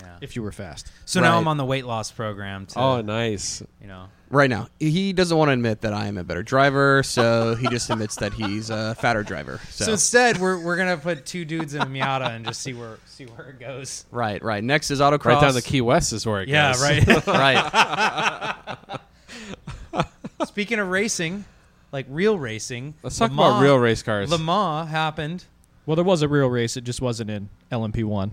[0.00, 0.16] Yeah.
[0.22, 0.90] if you were fast.
[1.04, 2.64] So now I'm on the weight loss program.
[2.66, 3.62] To, Oh, nice.
[3.82, 4.06] you know.
[4.32, 7.66] Right now, he doesn't want to admit that I am a better driver, so he
[7.66, 9.58] just admits that he's a fatter driver.
[9.70, 12.72] So, So, instead, we're, we're gonna put two dudes in a Miata and just see
[12.72, 14.04] where see where it goes.
[14.12, 14.62] right, right.
[14.62, 15.24] Next is autocross.
[15.24, 16.52] Right down the Key West is where it goes.
[16.52, 16.72] Yeah,
[17.04, 17.26] goes.
[17.26, 17.26] right.
[18.86, 19.00] right.
[20.46, 21.44] Speaking of racing,
[21.92, 24.30] like real racing, Let's talk Le about Mans- real race cars.
[24.30, 25.44] Le Mans happened.
[25.86, 26.76] Well, there was a real race.
[26.76, 28.30] It just wasn't in LMP1.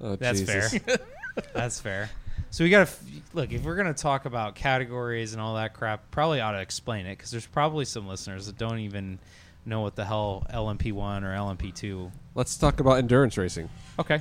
[0.00, 0.78] oh, That's Jesus.
[0.78, 0.96] fair.
[1.54, 2.10] That's fair.
[2.50, 2.94] So we got to
[3.32, 6.10] look if we're going to talk about categories and all that crap.
[6.10, 9.20] Probably ought to explain it because there's probably some listeners that don't even
[9.64, 12.10] know what the hell LMP1 or LMP2.
[12.34, 13.68] Let's talk about endurance racing.
[13.98, 14.20] Okay.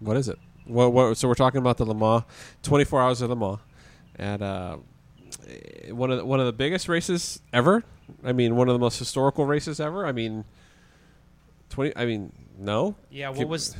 [0.00, 0.38] What is it?
[0.64, 2.24] What, what, so we're talking about the Le Mans,
[2.62, 3.58] 24 hours of Le Mans,
[4.16, 4.76] and uh,
[5.90, 7.84] one of the, one of the biggest races ever.
[8.24, 10.06] I mean, one of the most historical races ever.
[10.06, 10.44] I mean,
[11.70, 11.96] 20.
[11.96, 12.96] I mean, no.
[13.10, 13.28] Yeah.
[13.28, 13.76] What Keep- was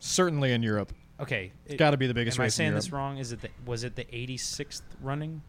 [0.00, 0.92] Certainly in Europe.
[1.20, 1.52] Okay?
[1.66, 2.84] It's got to be the biggest Am I race in saying Europe.
[2.84, 3.18] this wrong?
[3.18, 5.42] Is it the, was it the 86th running?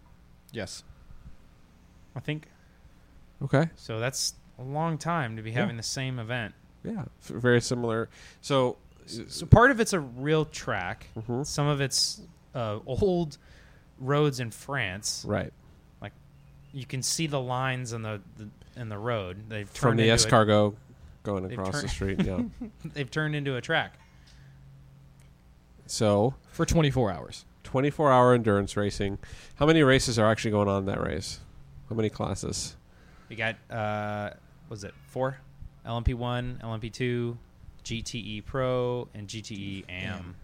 [0.51, 0.83] Yes.
[2.15, 2.47] I think
[3.43, 3.69] Okay.
[3.75, 3.99] so.
[3.99, 6.53] That's a long time to be having the same event.
[6.83, 7.05] Yeah.
[7.21, 8.09] F- very similar.
[8.41, 11.07] So, So part of it's a real track.
[11.17, 11.45] Mhm.
[11.45, 12.21] Some of it's
[12.55, 13.37] uh, old
[13.99, 15.51] roads in France, Right.
[16.01, 16.13] like
[16.71, 18.49] you can see the lines in the, the
[18.79, 19.49] in the road.
[19.49, 20.75] They've From the into a- escargot
[21.23, 22.23] going They've across the turned- street.
[22.25, 22.41] Yeah.
[22.93, 23.95] they've turned into a track.
[25.93, 27.45] So for 24 hours.
[27.63, 29.19] 24 hour endurance racing.
[29.55, 31.39] How many races are actually going on in that race?
[31.89, 32.75] How many classes?
[33.29, 34.31] You got uh,
[34.69, 35.37] was it four?
[35.85, 37.37] LMP one, LMP two,
[37.83, 40.35] GTE Pro, and GTE AM.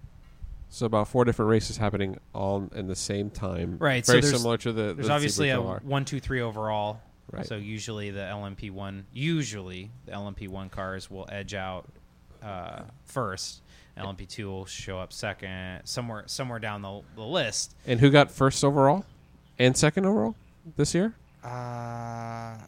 [0.69, 3.77] So about four different races happening all in the same time.
[3.79, 4.93] Right, so Very there's- similar to the.
[4.93, 7.01] There's the obviously a Super one, two, three overall.
[7.31, 7.45] Right.
[7.45, 11.87] So usually the LMP one, usually the LMP one cars will edge out
[12.43, 13.61] uh, first.
[13.99, 17.75] LMP two will show up second, somewhere somewhere down the, the list.
[17.85, 19.05] And who got first overall
[19.57, 20.35] and second overall
[20.75, 21.13] this year?
[21.43, 22.59] Uh, I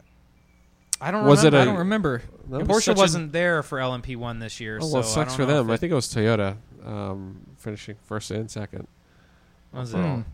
[1.12, 1.26] don't.
[1.26, 1.58] Was remember.
[1.58, 2.22] it I a- don't remember.
[2.48, 4.78] Was Porsche wasn't there for LMP one this year.
[4.82, 5.70] Oh so well, I sucks don't for them.
[5.70, 8.88] if I think it was Toyota um, finishing first and second.
[9.74, 10.20] was overall.
[10.20, 10.26] it?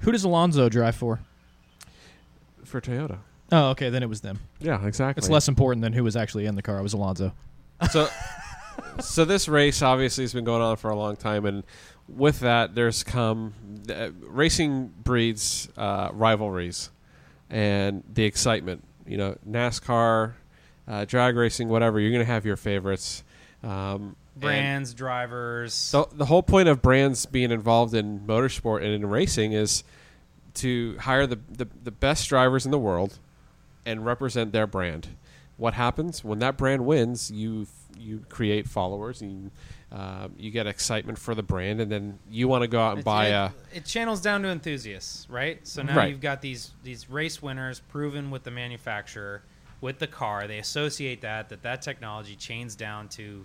[0.00, 1.20] Who does Alonso drive for?
[2.64, 3.18] for Toyota.
[3.52, 4.38] Oh, okay, then it was them.
[4.60, 5.20] Yeah, exactly.
[5.20, 6.78] It's less important than who was actually in the car.
[6.78, 7.32] It was Alonso.
[7.90, 8.08] so
[9.00, 11.64] so this race obviously has been going on for a long time and
[12.08, 13.54] with that there's come
[13.88, 16.90] uh, racing breeds uh, rivalries
[17.48, 20.34] and the excitement you know nascar
[20.88, 23.22] uh, drag racing whatever you're going to have your favorites
[23.62, 25.90] um, brands, drivers.
[25.90, 29.84] the, the whole point of brands being involved in motorsport and in racing is
[30.54, 33.18] to hire the, the, the best drivers in the world
[33.84, 35.08] and represent their brand.
[35.56, 37.30] What happens when that brand wins?
[37.30, 37.66] You
[38.00, 39.50] you create followers, and
[39.92, 43.00] uh, you get excitement for the brand, and then you want to go out and
[43.00, 45.66] It- buy it, a it channels down to enthusiasts, right?
[45.66, 46.10] So now Right.
[46.10, 49.42] you've got these these race winners proven with the manufacturer,
[49.80, 50.46] with the car.
[50.46, 53.44] They associate that that that technology chains down to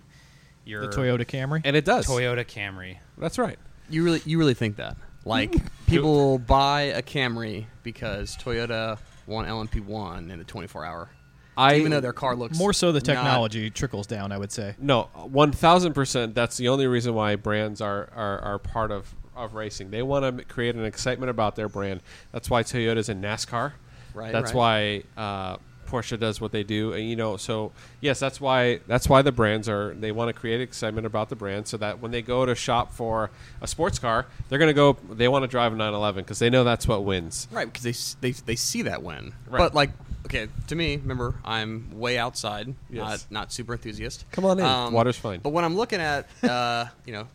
[0.64, 1.60] your The Toyota Camry.
[1.64, 2.06] and it does.
[2.06, 2.96] Toyota Camry.
[3.18, 3.58] That's right.
[3.88, 4.96] You really, you really think that?
[5.24, 5.54] Like
[5.86, 11.08] people buy a Camry because Toyota won LMP one in the 24 hour,
[11.56, 14.52] I even though their car looks More so the not- technology trickles down, I would
[14.52, 14.74] say.
[14.78, 16.34] No, one thousand percent.
[16.34, 19.90] That's the only reason why brands are are, are part of, of racing.
[19.90, 22.00] They want to create an excitement about their brand.
[22.32, 23.72] That's why Toyota's in NASCAR.
[24.14, 25.02] Right, That's right.
[25.16, 26.92] why uh, Porsche does what they do.
[26.94, 29.94] And you know, so yes, that's why that's why the brands are.
[29.94, 32.92] They want to create excitement about the brand, so that when they go to shop
[32.92, 33.30] for
[33.60, 34.96] a sports car, they're going to go.
[35.10, 37.46] They want to drive a 911 because they know that's what wins.
[37.50, 39.32] Right, because they, they they see that win.
[39.48, 39.58] Right.
[39.58, 39.90] But like,
[40.26, 43.02] okay, to me, remember, I'm way outside, Yes.
[43.02, 44.26] not not super enthusiast.
[44.32, 44.92] Come on in.
[44.92, 45.40] Water's fine.
[45.40, 47.26] But when I'm looking at, uh, you know,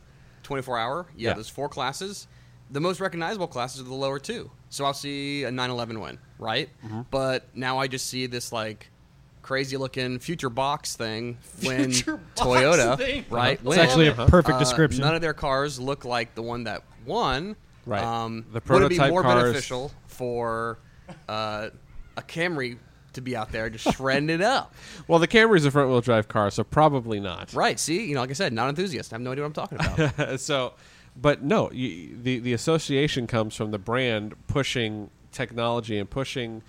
[0.43, 1.33] 24 hour, yeah, Yeah.
[1.35, 2.27] there's four classes.
[2.69, 4.49] The most recognizable classes are the lower two.
[4.69, 6.69] So I'll see a 911 win, right?
[6.85, 7.01] Mm-hmm.
[7.11, 8.89] But now I just see this like
[9.41, 13.25] crazy looking future box thing when Future Toyota, thing.
[13.29, 13.59] right?
[13.65, 15.01] It's actually a perfect Uh, description.
[15.01, 17.55] None of their cars look like the one that won.
[17.85, 18.03] Right.
[18.03, 20.77] Um, The would it be more cars- beneficial for
[21.27, 21.71] uh,
[22.17, 22.77] a Camry
[23.13, 24.73] to be out there just shredding it up?
[25.07, 27.53] Well, the Camry's a front wheel drive car, so probably not.
[27.53, 27.77] Right.
[27.79, 29.11] See, you know, like I said, not enthusiast.
[29.11, 29.77] I have no idea what I'm talking
[30.17, 30.39] about.
[30.39, 30.73] so,
[31.19, 36.61] but no, you, the the association comes from the brand pushing technology and pushing,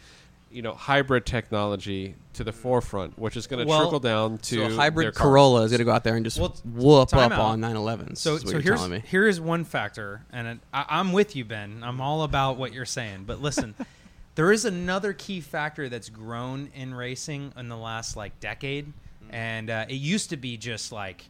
[0.50, 4.54] you know, hybrid technology to the forefront, which is going to Well, trickle down to
[4.56, 5.22] so a their hybrid cars.
[5.22, 7.38] Corolla is going to go out there and just Well, whoop up out.
[7.38, 8.18] on 911s.
[8.18, 9.02] So, is so here's me.
[9.06, 11.82] here is one factor, and it, I, I'm with you, Ben.
[11.84, 13.24] I'm all about what you're saying.
[13.26, 13.74] But listen,
[14.34, 18.92] there is another key factor that's grown in racing in the last like decade,
[19.30, 21.24] and uh, it used to be just like,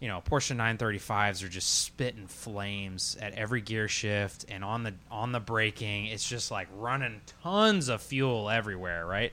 [0.00, 4.94] you know, Porsche 935s are just spitting flames at every gear shift and on the
[5.10, 6.06] on the braking.
[6.06, 9.32] It's just like running tons of fuel everywhere, right?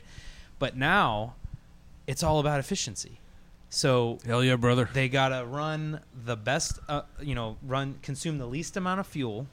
[0.60, 1.36] But now,
[2.06, 3.20] it's all about efficiency.
[3.70, 4.90] So Hell yeah, brother!
[4.92, 9.48] they gotta run the best uh, you know run consume the least amount of fuel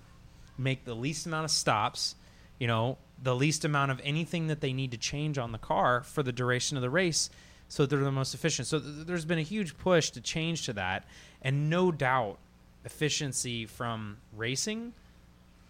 [0.59, 2.15] make the least amount of stops
[2.59, 6.03] you know the least amount of anything that they need to change on the car
[6.03, 7.31] for the duration of the race
[7.69, 8.69] so they're the most efficient.
[8.69, 11.05] So th- there's been a huge push to change to that
[11.43, 12.39] and no doubt
[12.85, 14.93] efficiency from racing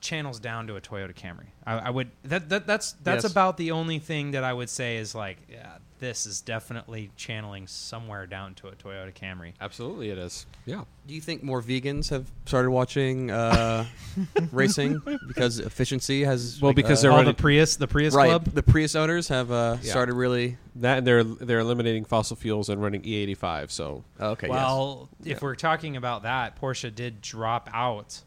[0.01, 1.47] channels down to a Toyota Camry.
[1.67, 3.33] I, I would that, that that's that's Yes.
[3.33, 7.67] about the only thing that I would say is like yeah, this is definitely channeling
[7.67, 9.55] somewhere down to a Toyota Camry.
[9.61, 10.47] Absolutely, it is.
[10.67, 10.85] Yeah.
[11.07, 13.87] Do you think more vegans have started watching uh,
[14.53, 16.61] racing because efficiency has?
[16.61, 18.29] Well, because uh, they're All running- the Prius, the Prius right.
[18.29, 18.45] Club.
[18.45, 19.91] The Prius owners have uh, Yeah.
[19.91, 20.59] started really.
[20.77, 23.71] That and they're they're eliminating fossil fuels and running E85.
[23.71, 24.49] So oh, Okay.
[24.49, 25.39] well, if Yeah.
[25.41, 28.23] we're talking about that, Porsche did drop out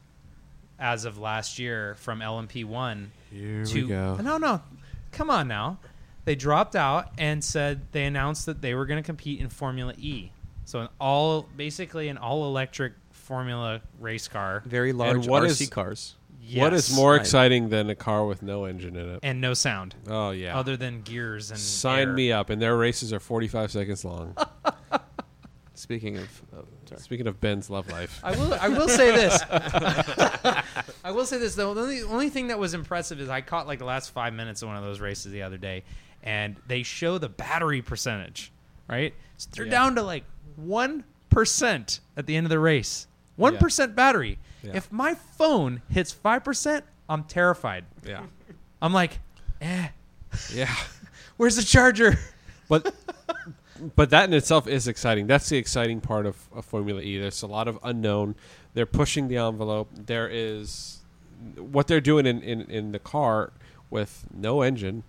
[0.79, 3.11] as of last year from LMP one.
[3.31, 4.15] here to we go.
[4.17, 4.61] no, no,
[5.11, 5.77] come on now.
[6.25, 9.93] They dropped out and said they announced that they were going to compete in Formula
[9.97, 10.31] E.
[10.65, 14.61] So an all basically an all electric Formula race car.
[14.65, 16.15] Very large what RC is- cars.
[16.55, 16.95] What is Yes.
[16.97, 17.21] more Right.
[17.21, 19.19] exciting than a car with no engine in it?
[19.21, 20.57] and no sound Oh yeah.
[20.57, 22.13] other than gears and Sign air.
[22.13, 22.49] me up.
[22.49, 24.35] And their races are 45 seconds long.
[25.75, 27.01] Speaking of, oh, sorry.
[27.01, 28.19] Speaking of Ben's love life.
[28.23, 28.53] I will.
[28.53, 29.41] I will say this.
[31.03, 31.73] I will say this though.
[31.73, 34.61] The only, only thing that was impressive is I caught like the last five minutes
[34.61, 35.83] of one of those races the other day,
[36.23, 38.51] and they show the battery percentage.
[38.87, 39.71] Right, so they're Yeah.
[39.71, 40.23] down to like
[40.55, 43.07] one percent at the end of the race.
[43.35, 43.57] One
[43.95, 44.39] battery.
[44.63, 44.71] Yeah.
[44.75, 47.85] If my phone hits five percent, I'm terrified.
[48.05, 48.23] Yeah.
[48.81, 49.19] I'm like,
[49.61, 49.89] eh,
[50.53, 50.73] Yeah.
[51.37, 52.17] where's the charger?
[52.67, 52.93] But
[53.95, 55.27] but that in itself is exciting.
[55.27, 57.17] That's the exciting part of, of Formula E.
[57.17, 58.35] There's a lot of unknown.
[58.73, 59.89] They're pushing the envelope.
[59.93, 60.99] There is
[61.57, 63.53] what they're doing in, in, in the car
[63.89, 65.03] with no engine,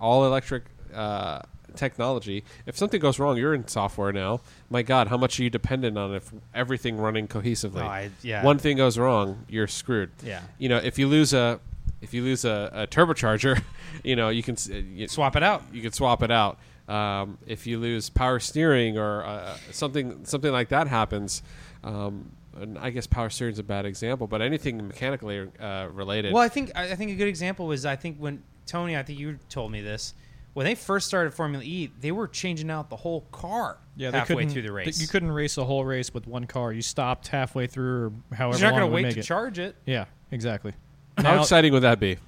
[0.00, 0.64] all electric
[0.94, 1.40] uh,
[1.74, 2.44] technology.
[2.66, 4.40] If something goes wrong, you're in software now.
[4.70, 7.82] My God, how much are you dependent on if everything running cohesively?
[7.82, 8.44] Oh, I- yeah.
[8.44, 10.10] One thing goes wrong, you're screwed.
[10.24, 10.42] Yeah.
[10.58, 11.60] You know, if you lose a
[12.00, 13.62] if you lose a, a turbocharger,
[14.04, 14.56] you know you can
[14.94, 15.62] you, Swap it out.
[15.72, 16.58] you can swap it out.
[16.92, 21.42] Um, if you lose power steering or uh, something something like that happens,
[21.84, 26.34] um, and I guess power steering is a bad example, but anything mechanically uh, related.
[26.34, 29.02] Well, I think I I think a good example was I think when Tony, I
[29.02, 30.14] think you told me this
[30.54, 34.18] when they first started Formula E, they were changing out the whole car Yeah, they
[34.18, 35.00] halfway through the race.
[35.00, 36.72] You couldn't race a whole race with one car.
[36.72, 39.22] You stopped halfway through, or however You're not going to wait to it.
[39.22, 39.76] charge it.
[39.86, 40.74] Yeah, exactly.
[41.16, 42.18] How Now- exciting would that be?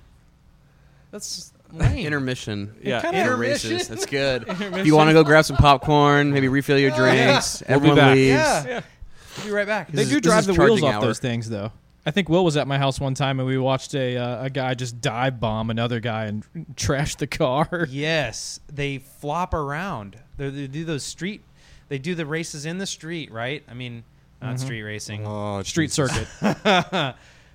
[1.11, 2.07] That's lame.
[2.07, 2.75] intermission.
[2.83, 3.01] Yeah.
[3.03, 3.71] kinda- Inter Intermission.
[3.73, 3.89] races.
[3.89, 4.45] That's good.
[4.49, 7.63] if you want to go grab some popcorn, maybe refill your drinks.
[7.69, 8.15] We'll be Everyone back.
[8.15, 8.31] leaves.
[8.33, 8.81] yeah.
[9.39, 9.89] We'll be right back.
[9.91, 11.01] They This do is- this drive is the wheels charging off hour.
[11.09, 11.73] those things, though.
[12.07, 14.51] I think Will was at my house one time, and we watched a uh, a
[14.51, 16.45] guy just dive bomb another guy and
[16.77, 17.87] trash the car.
[17.91, 20.19] Yes, they flop around.
[20.37, 21.41] They, they do those street.
[21.89, 23.63] They do the races in the street, right?
[23.71, 24.05] I mean,
[24.43, 25.27] not street racing.
[25.27, 26.29] Oh, Street Jesus.
[26.43, 27.15] circuit.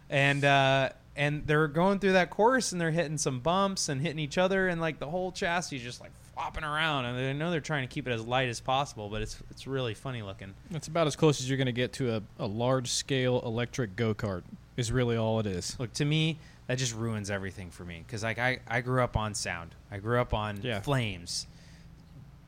[0.10, 0.90] and uh,
[1.20, 4.70] and they're going through that course and they're hitting some bumps and hitting each other
[4.70, 7.86] and like the whole chassis is just like flopping around and I know they're trying
[7.88, 10.54] to keep it as light as possible, but it's it's really funny looking.
[10.72, 13.96] It's about as close as you're going to get to a, a large scale electric
[13.98, 14.44] go kart.
[14.78, 15.78] Is really all it is.
[15.78, 19.18] Look to me, that just ruins everything for me because like I I grew up
[19.18, 19.76] on sound.
[19.92, 20.80] I grew up on Yeah.
[20.80, 21.48] flames,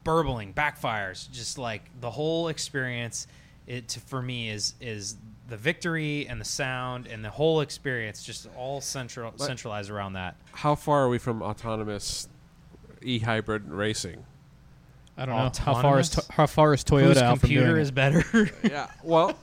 [0.06, 3.28] burbling, backfires, just like the whole experience.
[3.68, 5.18] It to, for me is is
[5.52, 10.38] the victory and the sound and the whole experience just all central centralized around that.
[10.54, 12.30] How far are we from autonomous
[13.02, 14.24] e-hybrid racing?
[15.18, 17.68] I don't know how far is to- how far is Toyota Whose out from computer
[17.68, 18.88] doing is better, yeah.
[19.04, 19.38] Well,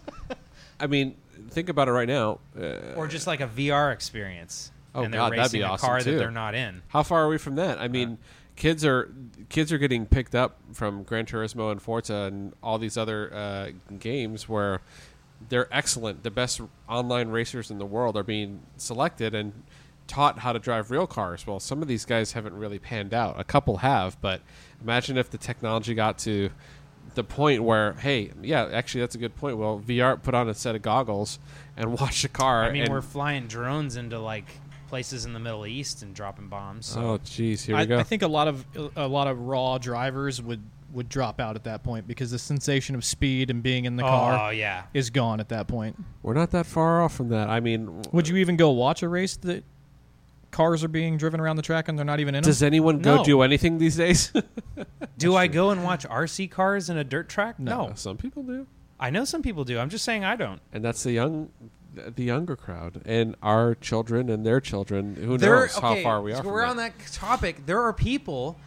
[0.80, 1.14] I mean,
[1.50, 2.40] think about it right now.
[2.58, 4.72] Uh, or just like a VR experience.
[4.94, 6.12] Oh, and they're God, that'd racing be a awesome, car too.
[6.12, 6.80] that they're not in.
[6.88, 7.78] How far are we from that?
[7.78, 8.16] I mean,
[8.56, 9.12] kids are
[9.50, 13.70] kids are getting picked up from Gran Turismo and Forza and all these other uh,
[13.98, 14.80] games where
[15.48, 16.22] they're excellent.
[16.22, 19.62] The best online racers in the world are being selected and
[20.06, 21.46] taught how to drive real cars.
[21.46, 23.38] Well, some of these guys haven't really panned out.
[23.38, 24.40] A couple have, but
[24.82, 26.50] imagine if the technology got to
[27.14, 29.58] the point where, hey, yeah, actually, that's a good point.
[29.58, 31.38] Well, VR put on a set of goggles
[31.76, 32.64] and watch a car.
[32.64, 34.46] I mean, and- we're flying drones into like
[34.88, 36.86] places in the Middle East and dropping bombs.
[36.86, 37.00] So.
[37.00, 37.98] oh, jeez, here we I, go.
[37.98, 38.64] I think a lot of
[38.96, 40.62] a lot of raw drivers would
[40.92, 44.02] would drop out at that point because the sensation of speed and being in the
[44.04, 44.84] oh car yeah.
[44.94, 45.96] is gone at that point.
[46.22, 47.48] we're not that far off from that.
[47.50, 49.64] I mean, Would you even go watch a race that
[50.50, 52.68] cars are being driven around the track and they're not even in Does them?
[52.68, 53.24] anyone go No.
[53.24, 54.32] do anything these days?
[55.18, 57.58] Do I go and watch RC cars in a dirt track?
[57.58, 57.92] No.
[57.96, 58.66] Some people do,
[58.98, 59.78] I know some people do.
[59.78, 60.60] I'm just saying I don't.
[60.72, 61.50] and that's the young,
[61.94, 65.16] the younger crowd, and our children and their children.
[65.16, 66.36] Who There- knows how far we are?
[66.36, 66.70] so from we're that.
[66.70, 67.66] on that topic.
[67.66, 68.58] There are people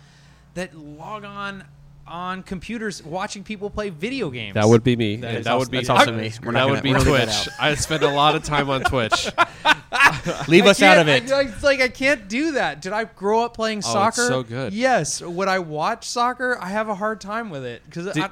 [0.53, 1.63] that log on
[2.11, 4.53] on computers watching people play video games.
[4.55, 5.15] That would be me.
[5.15, 6.31] That and that also- would be that's also me.
[6.43, 7.49] We're that would gonna- be we're gonna leave Twitch.
[7.59, 9.31] I spend a lot of time on Twitch.
[10.47, 11.31] Leave us out of it.
[11.31, 12.81] I- it's like I can't do that.
[12.81, 14.27] Did I grow up playing Oh, it's soccer?
[14.27, 14.73] so good.
[14.73, 15.21] Yes.
[15.21, 16.57] Would I watch soccer?
[16.61, 18.25] I have a hard time with it because do,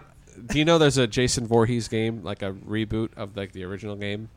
[0.47, 3.95] do you know there's a Jason Voorhees game, like a reboot of like the original
[3.95, 4.29] game?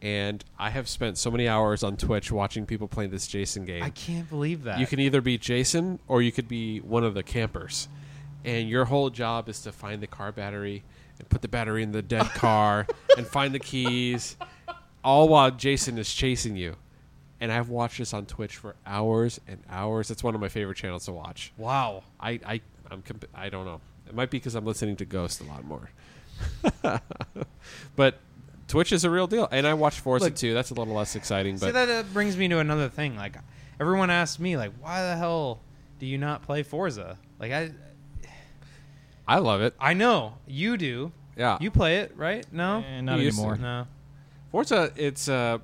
[0.00, 3.82] And I have spent so many hours on Twitch watching people play this Jason game.
[3.82, 4.78] I can't believe that.
[4.78, 7.88] You can either be Jason or you could be one of the campers.
[8.48, 10.82] And your whole job is to find the car battery
[11.18, 12.86] and put the battery in the dead car
[13.18, 14.36] and find the keys,
[15.04, 16.74] all while Jason is chasing you.
[17.40, 20.10] And I've watched this on Twitch for hours and hours.
[20.10, 21.52] It's one of my favorite channels to watch.
[21.58, 22.04] Wow.
[22.18, 23.82] I I I'm comp- I don't know.
[24.08, 25.90] It might be because I'm listening to Ghost a lot more.
[27.96, 28.18] but
[28.66, 30.54] Twitch is a real deal, and I watch Forza Look- too.
[30.54, 33.14] That's a little less exciting, See but that uh, brings me to another thing.
[33.14, 33.36] Like
[33.78, 35.60] everyone asks me, like, why the hell
[35.98, 37.18] do you not play Forza?
[37.38, 37.72] Like I,
[39.28, 39.74] I love it.
[39.78, 41.12] I know you do.
[41.36, 42.44] Yeah, You play it, right?
[42.52, 43.44] No, Eh, not You used to.
[43.44, 43.58] anymore.
[43.58, 43.86] no.
[44.50, 45.58] Forza, it's uh,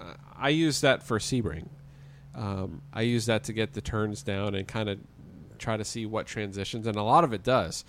[0.00, 1.68] uh, I use that for Sebring.
[2.34, 4.98] Um, I use that to get the turns down and kind of
[5.58, 7.84] try to see what transitions, and a lot of it does.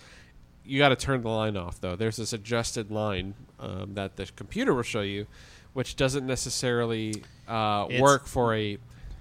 [0.64, 1.96] You got to turn the line off though.
[1.96, 5.26] There's this adjusted line um, that the computer will show you,
[5.72, 8.78] which doesn't necessarily uh, It's- work for a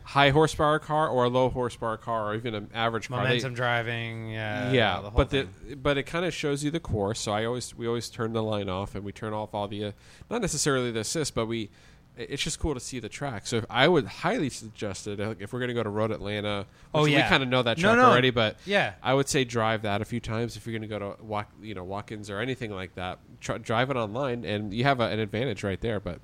[0.08, 3.20] high horsepower car or a low horsepower car or even an average car.
[3.24, 5.50] They- Momentum driving, yeah, yeah, the but thing.
[5.68, 7.20] the but it kind of shows you the course.
[7.20, 9.86] So I always we always turn the line off and we turn off all the
[9.86, 9.92] uh,
[10.30, 11.70] not necessarily the assist, but we
[12.16, 13.46] it's just cool to see the track.
[13.46, 16.66] So I would highly suggest it like, if we're going to go to Road Atlanta.
[16.92, 17.26] Oh, which yeah.
[17.26, 18.06] we kind of know that track no.
[18.06, 18.94] already, but Yeah.
[19.04, 21.52] I would say drive that a few times if you're going to go to walk
[21.62, 23.20] you know Watkins or anything like that.
[23.40, 26.00] Try, drive it online and you have a, an advantage right there.
[26.00, 26.20] But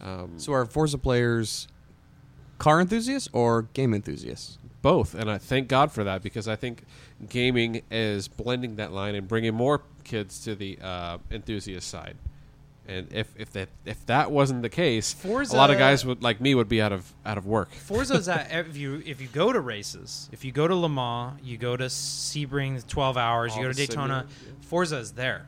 [0.00, 1.68] um, So our Forza players
[2.58, 4.58] car enthusiasts or game enthusiasts?
[4.82, 6.84] both and i thank god for that because i think
[7.30, 12.18] gaming is blending that line and bringing more kids to the uh, enthusiast side
[12.86, 16.22] and if if that if that wasn't the case Forza, a lot of guys would
[16.22, 19.28] like me would be out of out of work Forza's at if you if you
[19.28, 23.52] go to races, if you go to Le Mans, you go to Sebring, twelve hours,
[23.52, 25.46] All you go to Daytona, simulators, Forza is there.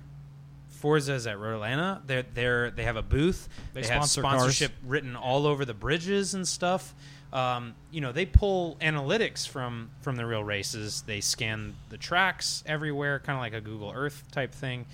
[0.87, 2.01] Forza is at Road Atlanta.
[2.07, 3.49] They're they're they have a booth.
[3.75, 4.35] They They, have sponsor cars.
[4.35, 6.95] sponsorship written all over the bridges and stuff.
[7.33, 11.03] Um, you know, they pull analytics from from the real races.
[11.03, 14.87] They scan the tracks everywhere, kind of like a Google Earth type thing.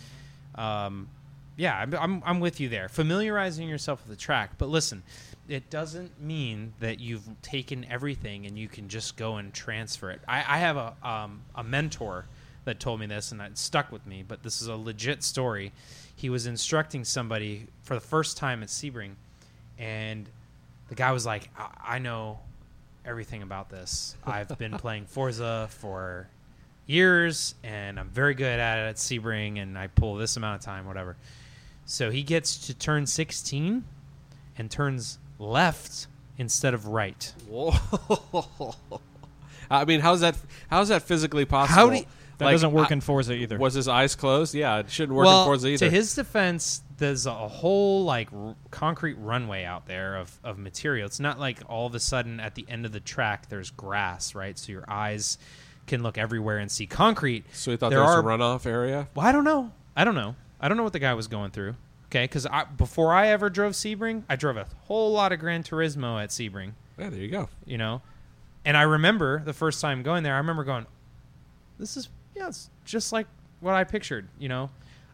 [0.55, 1.09] Um,
[1.57, 2.88] yeah, I'm, I'm, I'm with you there.
[2.88, 4.53] Familiarizing yourself with the track.
[4.57, 5.03] But listen,
[5.47, 10.20] it doesn't mean that you've taken everything and you can just go and transfer it.
[10.26, 12.24] I, I have a, um, a mentor
[12.64, 15.72] that told me this and it stuck with me, but this is a legit story.
[16.14, 19.14] He was instructing somebody for the first time at Sebring,
[19.78, 20.28] and
[20.88, 22.38] the guy was like, I, I know
[23.04, 24.16] everything about this.
[24.24, 26.28] I've been playing Forza for
[26.86, 30.64] years and I'm very good at it at Sebring and I pull this amount of
[30.64, 31.16] time, whatever.
[31.86, 33.84] So he gets to turn 16
[34.58, 36.06] and turns left
[36.38, 37.32] instead of right.
[37.48, 37.72] Whoa.
[39.70, 40.36] i mean how's that
[40.68, 42.04] how's that physically possible How do you-
[42.43, 43.57] That Like, doesn't work I- in Forza either.
[43.59, 47.26] was his eyes closed yeah it shouldn't work in Forza either to his defense, there's
[47.26, 51.07] a whole like r- concrete runway out there of, of material.
[51.07, 54.34] It's not like all of a sudden at the end of the track there's grass,
[54.34, 54.59] right?
[54.59, 55.38] So your eyes
[55.86, 57.45] can look everywhere and see concrete.
[57.53, 59.72] so he thought there there was are a runoff area Well, I don't know.
[59.97, 60.36] I don't know.
[60.61, 61.74] I don't know what the guy was going through.
[62.07, 65.62] Okay, because I, before I ever drove Sebring, I drove a whole lot of Gran
[65.62, 66.72] Turismo at Sebring.
[66.99, 68.03] yeah there you go You know,
[68.64, 70.34] and I remember the first time going there.
[70.34, 70.86] I remember going,
[71.78, 72.09] "This is
[72.43, 73.26] yeah, it's just like
[73.61, 74.70] what I pictured." You know,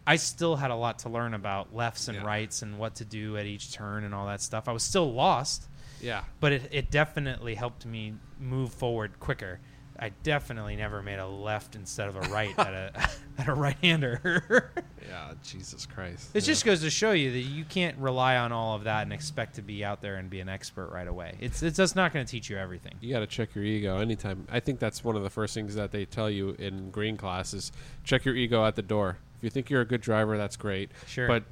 [0.06, 2.24] I still had a lot to learn about lefts and Yeah.
[2.24, 4.68] rights and what to do at each turn and all that stuff.
[4.68, 5.68] I was still lost,
[6.00, 9.60] yeah but it, it definitely helped me move forward quicker.
[10.00, 13.76] I definitely never made a left instead of a right at a at a right
[13.82, 14.70] hander.
[15.08, 16.46] yeah jesus christ It Yeah.
[16.46, 19.54] just goes to show you that you can't rely on all of that and expect
[19.56, 21.36] to be out there and be an expert right away.
[21.40, 22.94] It's it's just not going to teach you everything.
[23.00, 24.46] you got to check your ego anytime.
[24.50, 27.72] I think that's one of the first things that they tell you in green classes.
[28.04, 29.18] Check your ego at the door.
[29.38, 30.90] If you think you're a good driver, that's great.
[31.06, 31.26] Sure.
[31.28, 31.44] But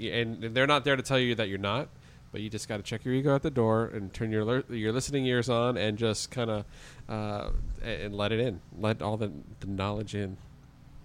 [0.00, 1.88] and they're not there to tell you that you're not.
[2.36, 4.64] But you just got to check your ego at the door and turn your lear-
[4.68, 6.64] your listening ears on and just kind of
[7.08, 7.48] uh,
[7.82, 8.60] and let it in.
[8.78, 10.36] Let all the, the knowledge in.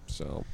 [0.04, 0.44] So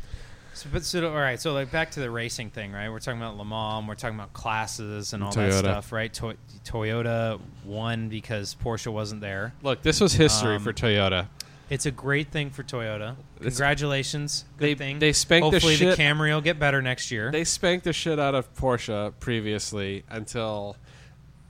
[0.54, 1.40] So, but so all right.
[1.40, 2.88] So like back to the racing thing, right?
[2.88, 3.88] We're talking about Le Mans.
[3.88, 6.14] We're talking about classes and all that stuff, right?
[6.14, 9.54] To- Toyota won because Porsche wasn't there.
[9.64, 11.26] look, this was history Um, for Toyota.
[11.70, 13.16] It's a great thing for Toyota.
[13.40, 14.44] Congratulations.
[14.56, 14.98] Good They- thing.
[15.00, 17.30] they spanked the Hopefully the, shit- Camry will get better next year.
[17.30, 20.76] They spanked the shit out of Porsche previously until,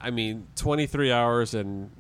[0.01, 1.91] I mean, 23 hours and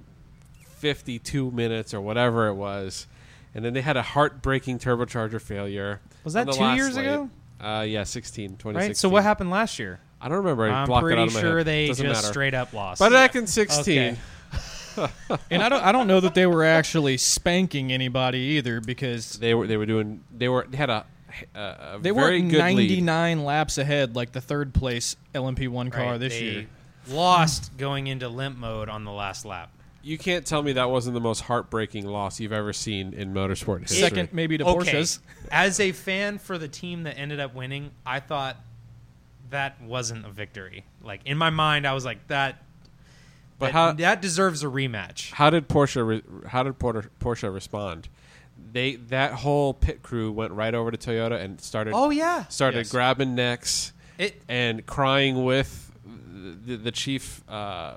[0.78, 3.06] 52 minutes or whatever it was.
[3.54, 6.00] And then they had a heartbreaking turbocharger failure.
[6.24, 7.04] Was that two years lap.
[7.04, 7.30] ago?
[7.60, 8.74] Uh, yeah, 16, 2016.
[8.74, 8.96] right.
[8.96, 9.98] So what happened last year?
[10.20, 10.66] I don't remember.
[10.70, 12.32] I I'm blocked it out pretty of my sure they Doesn't just matter.
[12.32, 12.98] straight up lost.
[12.98, 14.18] But back in 16, Okay.
[15.50, 19.54] and I don't I don't know that they were actually spanking anybody either because they
[19.54, 21.06] were they were doing they were they had a,
[21.54, 23.02] a, a they very weren't good lead.
[23.02, 26.66] 99 laps ahead like the third place LMP1 car Right, this they year.
[27.08, 29.70] lost going into limp mode on the last lap.
[30.02, 33.80] You can't tell me that wasn't the most heartbreaking loss you've ever seen in motorsport
[33.80, 33.98] history.
[33.98, 34.92] Second maybe to okay.
[34.92, 35.18] Porsches.
[35.50, 38.56] As a fan for the team that ended up winning, I thought
[39.50, 40.84] that wasn't a victory.
[41.02, 42.62] Like in my mind, I was like that.
[43.58, 45.32] But that, how- that deserves a rematch.
[45.32, 48.08] How did Porsche re- how did Porter, Porsche respond?
[48.72, 52.78] They that whole pit crew went right over to Toyota and started Oh yeah, started
[52.78, 52.90] Yes.
[52.90, 54.40] grabbing necks it.
[54.48, 55.90] and crying with
[56.66, 57.94] the, the chief uh,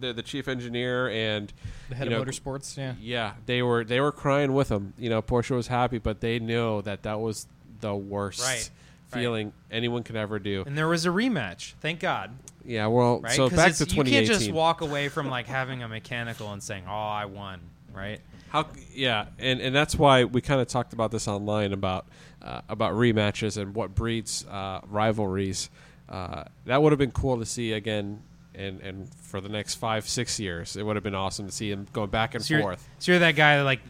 [0.00, 1.52] the, the chief engineer and
[1.88, 2.94] The head you of motorsports, yeah.
[3.00, 4.94] Yeah, they were they were crying with them.
[4.98, 7.46] You know, Porsche was happy, but they knew that that was
[7.80, 8.70] the worst Right.
[9.12, 10.64] Feeling anyone could ever do.
[10.66, 11.74] And there was a rematch.
[11.80, 12.30] Thank God.
[12.64, 13.32] Yeah, well, Right?
[13.32, 16.52] so 'Cause back it's- to you can't just walk away from like having a mechanical
[16.52, 17.60] and saying, "Oh, I won."
[17.92, 18.20] Right?
[18.50, 18.66] How?
[18.94, 22.06] Yeah, and and that's why we kind of talked about this online about
[22.40, 25.70] uh, about rematches and what breeds uh, rivalries.
[26.08, 28.22] Uh, that would have been cool to see again,
[28.54, 31.70] and and for the next five six years, it would have been awesome to see
[31.70, 32.88] him going back and So you're, forth.
[32.98, 33.80] so you're that guy that like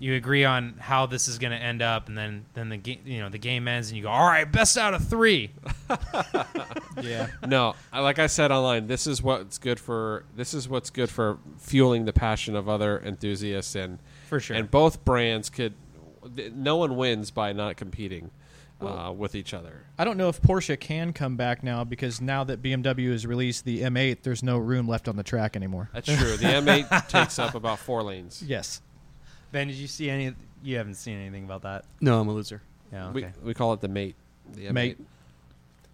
[0.00, 3.00] you agree on how this is going to end up, and then then the game
[3.04, 5.50] you know the game ends, and you go, "All right, best out of three.
[7.02, 7.28] Yeah.
[7.46, 11.08] no, I- like I said online, this is what's good for this is what's good
[11.10, 14.56] for fueling the passion of other enthusiasts and For sure.
[14.56, 15.74] And both brands could.
[16.34, 18.30] th- No one wins by not competing
[18.80, 19.84] uh, with each other.
[19.98, 23.64] I don't know if Porsche can come back now because now that BMW has released
[23.64, 25.90] the M8, there's no room left on the track anymore.
[25.94, 26.36] That's true.
[26.36, 28.42] The M8 takes up about four lanes.
[28.44, 28.80] Yes.
[29.52, 30.34] Ben, did you see any?
[30.62, 31.84] You haven't seen anything about that?
[32.00, 32.62] No, I'm a loser.
[32.92, 33.10] Yeah.
[33.12, 33.32] We Okay.
[33.42, 34.14] we call it the mate.
[34.54, 34.72] The M8.
[34.72, 34.98] Mate.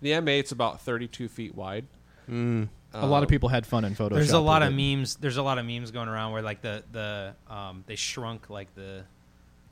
[0.01, 1.87] The M8's about 32 feet wide.
[2.31, 2.69] Mm.
[2.95, 4.15] a lot of people had fun in Photoshop.
[4.15, 4.77] There's a lot of it.
[4.97, 5.17] memes.
[5.17, 8.75] There's a lot of memes going around where like the the um, they shrunk like
[8.75, 9.05] the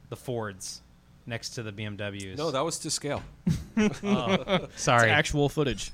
[0.08, 0.82] the Fords
[1.26, 2.36] next to the BMWs.
[2.36, 3.22] No, that was to scale.
[3.48, 3.52] oh,
[4.04, 5.10] It's sorry.
[5.10, 5.92] actual footage.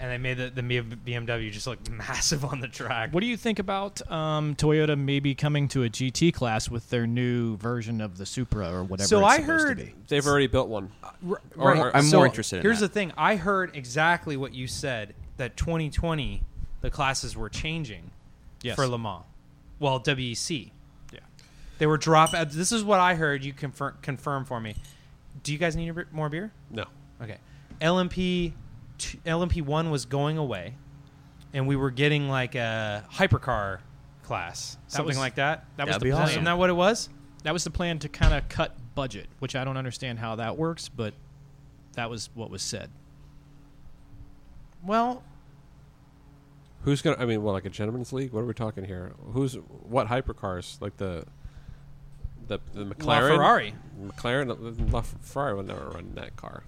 [0.00, 3.12] And they made the, the BMW just look massive on the track.
[3.12, 7.06] What do you think about um, Toyota maybe coming to a GT class with their
[7.06, 9.08] new version of the Supra or whatever?
[9.08, 9.94] So it's I supposed heard- to be?
[10.08, 10.90] They've already built one.
[11.02, 11.78] R- Or- right.
[11.78, 12.88] or- I'm So more interested in Here's that.
[12.88, 13.12] the thing.
[13.16, 16.42] I heard exactly what you said that 2020
[16.80, 18.10] the classes were changing
[18.62, 18.76] Yes.
[18.76, 19.24] for Le Mans.
[19.80, 20.70] Well, WEC.
[21.12, 21.20] Yeah.
[21.78, 22.34] They were drop.
[22.34, 23.44] uh, This is what I heard.
[23.44, 24.74] You confirm confirm for me.
[25.42, 26.50] Do you guys need a more beer?
[26.70, 26.84] No.
[27.22, 27.38] Okay.
[27.80, 28.52] LMP
[28.98, 30.74] t- LMP one was going away,
[31.52, 33.78] and we were getting like a hypercar
[34.24, 35.64] class, something was- like that.
[35.76, 36.22] That was That'd the be plan.
[36.22, 36.32] awesome.
[36.32, 37.08] Isn't that what it was?
[37.44, 40.56] That was the plan to kind of cut budget, which I don't understand how that
[40.58, 41.14] works, but
[41.94, 42.90] that was what was said.
[44.84, 45.22] Well,
[46.82, 47.16] Who's gonna?
[47.18, 48.32] I mean, well, like a gentleman's league.
[48.32, 49.12] What are we talking here?
[49.32, 50.80] Who's what hypercars?
[50.80, 51.24] Like the
[52.46, 53.74] the the McLaren, Ferrari.
[54.00, 56.62] McLaren, La Ferrari would never run that car.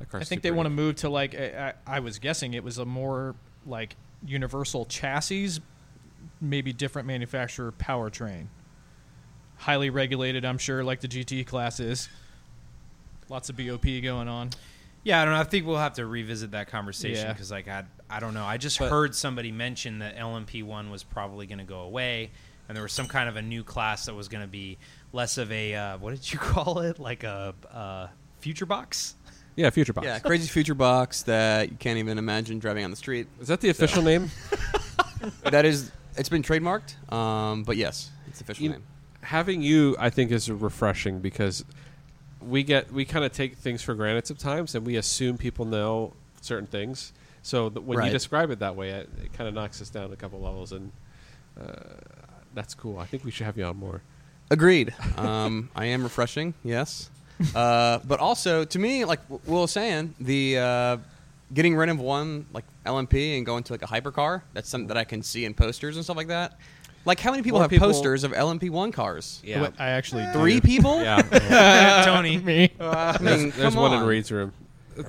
[0.00, 2.64] That I think they want to move to like I, I I was guessing it
[2.64, 3.34] was a more
[3.66, 5.60] like universal chassis,
[6.40, 8.46] maybe different manufacturer powertrain.
[9.56, 12.08] Highly regulated, I'm sure, like the GT class is.
[13.28, 14.50] Lots of BOP going on.
[15.04, 15.40] Yeah, I don't know.
[15.40, 17.32] I think we'll have to revisit that conversation Yeah.
[17.32, 18.44] because, like, I I don't know.
[18.44, 22.30] I just But- heard somebody mention that LMP one was probably going to go away,
[22.68, 24.78] and there was some kind of a new class that was going to be
[25.12, 26.98] less of a uh, what did you call it?
[26.98, 28.08] Like a uh,
[28.40, 29.14] future box.
[29.56, 30.04] Yeah, Future Box.
[30.06, 33.28] Yeah, crazy future box that you can't even imagine driving on the street.
[33.40, 34.30] Is that the official name?
[35.44, 37.10] that is, it's been trademarked.
[37.12, 38.82] Um, but yes, it's the official You- name.
[39.22, 41.64] having you, I think, is refreshing because
[42.40, 46.12] we get we kind of take things for granted sometimes, and we assume people know
[46.40, 47.12] certain things.
[47.42, 48.12] So th- when you Right.
[48.12, 50.90] describe it that way, it, it kind of knocks us down a couple levels, and
[51.60, 51.64] uh,
[52.54, 52.98] that's cool.
[52.98, 54.02] I think we should have you on more.
[54.50, 54.92] Agreed.
[55.16, 57.08] Um, I am refreshing, yes.
[57.54, 60.96] Uh, but also, to me, like w- Will was saying, the uh,
[61.52, 64.96] getting rid of one like LMP and going to like a hypercar, that's something that
[64.96, 66.58] I can see in posters and stuff like that.
[67.06, 69.40] Like, how many people More have people- posters of LMP1 cars?
[69.44, 70.60] Yeah, I actually Three do.
[70.62, 71.02] people?
[71.02, 72.02] yeah.
[72.06, 72.38] Tony.
[72.50, 72.72] Me.
[72.80, 74.06] I mean, There's come one in on.
[74.06, 74.52] Reed's room.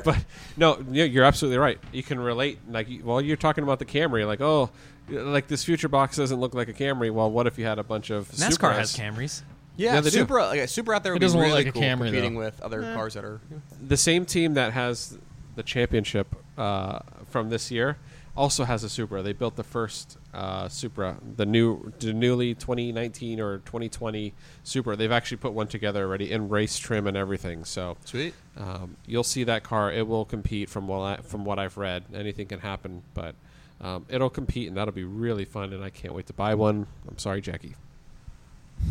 [0.04, 0.18] But
[0.58, 1.78] no, yeah, you're absolutely right.
[1.94, 2.58] You can relate.
[2.70, 4.26] Like, you- well, you're talking about the Camry.
[4.28, 4.72] Like, oh,
[5.10, 7.12] like this future box doesn't look like a Camry.
[7.12, 8.76] Well, what if you had a bunch of NASCAR Supras?
[8.78, 9.42] has Camrys.
[9.78, 10.20] Yeah, Yeah, they do.
[10.20, 11.82] Supra, like, a Supra out there would It doesn't be look really like a cool
[11.82, 12.40] Camry, competing though.
[12.40, 13.42] with other cars that are.
[13.86, 15.18] the same team that has
[15.56, 17.00] the championship uh,
[17.30, 17.98] from this year
[18.38, 19.22] also has a Supra.
[19.22, 24.34] They built the first uh, Supra, the new, the newly 2019 or 2020
[24.64, 24.96] Supra.
[24.96, 27.64] They've actually put one together already in race trim and everything.
[27.64, 28.34] So Sweet.
[28.58, 29.92] um, you'll see that car.
[29.92, 32.04] It will compete from what I, from what I've read.
[32.14, 33.36] Anything can happen, but
[33.80, 35.72] um, it'll compete, and that'll be really fun.
[35.72, 36.88] And I can't wait to buy one.
[37.08, 37.76] I'm sorry, Jackie.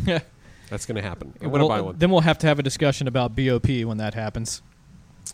[0.69, 1.33] That's going to happen.
[1.41, 1.95] I'm going to Well, buy one.
[1.97, 4.61] Then we'll have to have a discussion about BOP when that happens.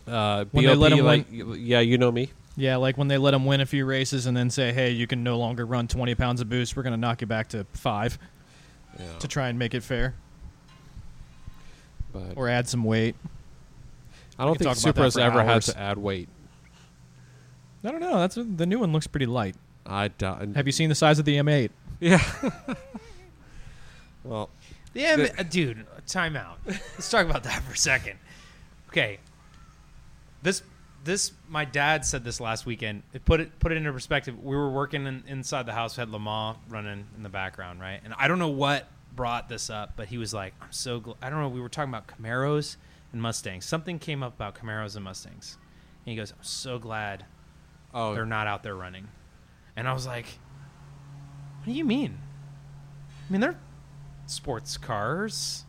[0.06, 2.30] Uh, when they let BOP, 'em like, yeah, you know me.
[2.56, 5.06] Yeah, like when they let them win a few races and then say, "Hey, you
[5.06, 6.76] can no longer run 20 pounds of boost.
[6.76, 8.18] We're going to knock you back to five
[8.98, 10.14] Yeah, to try and make it fair,
[12.12, 13.16] but or add some weight."
[14.38, 16.28] I don't think could talk about that Supra's ever had to add weight.
[17.84, 18.18] I don't know.
[18.18, 19.56] That's the new one looks pretty light.
[19.86, 20.46] I doubt.
[20.54, 21.70] Have you seen the size of the M8?
[22.00, 22.22] Yeah.
[24.24, 24.50] well,
[24.94, 26.58] Yeah, The- but, uh, dude, time out.
[26.66, 28.18] Let's talk about that for a second.
[28.88, 29.18] Okay.
[30.42, 30.62] This
[31.04, 33.02] this my dad said this last weekend.
[33.12, 34.38] It put it put it into perspective.
[34.42, 38.00] We were working in, inside the house, we had Lamar running in the background, right?
[38.04, 41.16] And I don't know what brought this up, but he was like, "I'm so gl-.
[41.22, 41.48] I don't know.
[41.48, 42.76] We were talking about Camaros,
[43.12, 43.64] and Mustangs.
[43.64, 45.58] Something came up about Camaros and Mustangs.
[46.04, 47.24] And he goes, I'm so glad
[47.94, 49.06] Oh, they're not out there running.
[49.76, 50.24] And I was like,
[51.58, 52.18] What do you mean?
[53.28, 53.58] I mean, they're
[54.32, 55.64] sports cars.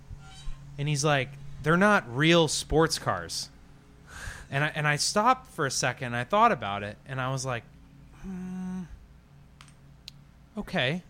[0.77, 1.29] And he's like,
[1.61, 3.49] They're not real sports cars.
[4.49, 6.15] And I, and I stopped for a second.
[6.15, 6.97] I thought about it.
[7.07, 7.63] And I was like,
[8.21, 8.83] hmm,
[10.57, 11.01] Okay.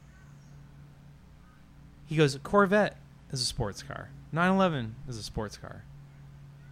[2.05, 2.95] He goes, Corvette
[3.31, 4.09] is a sports car.
[4.31, 5.83] 911 is a sports car.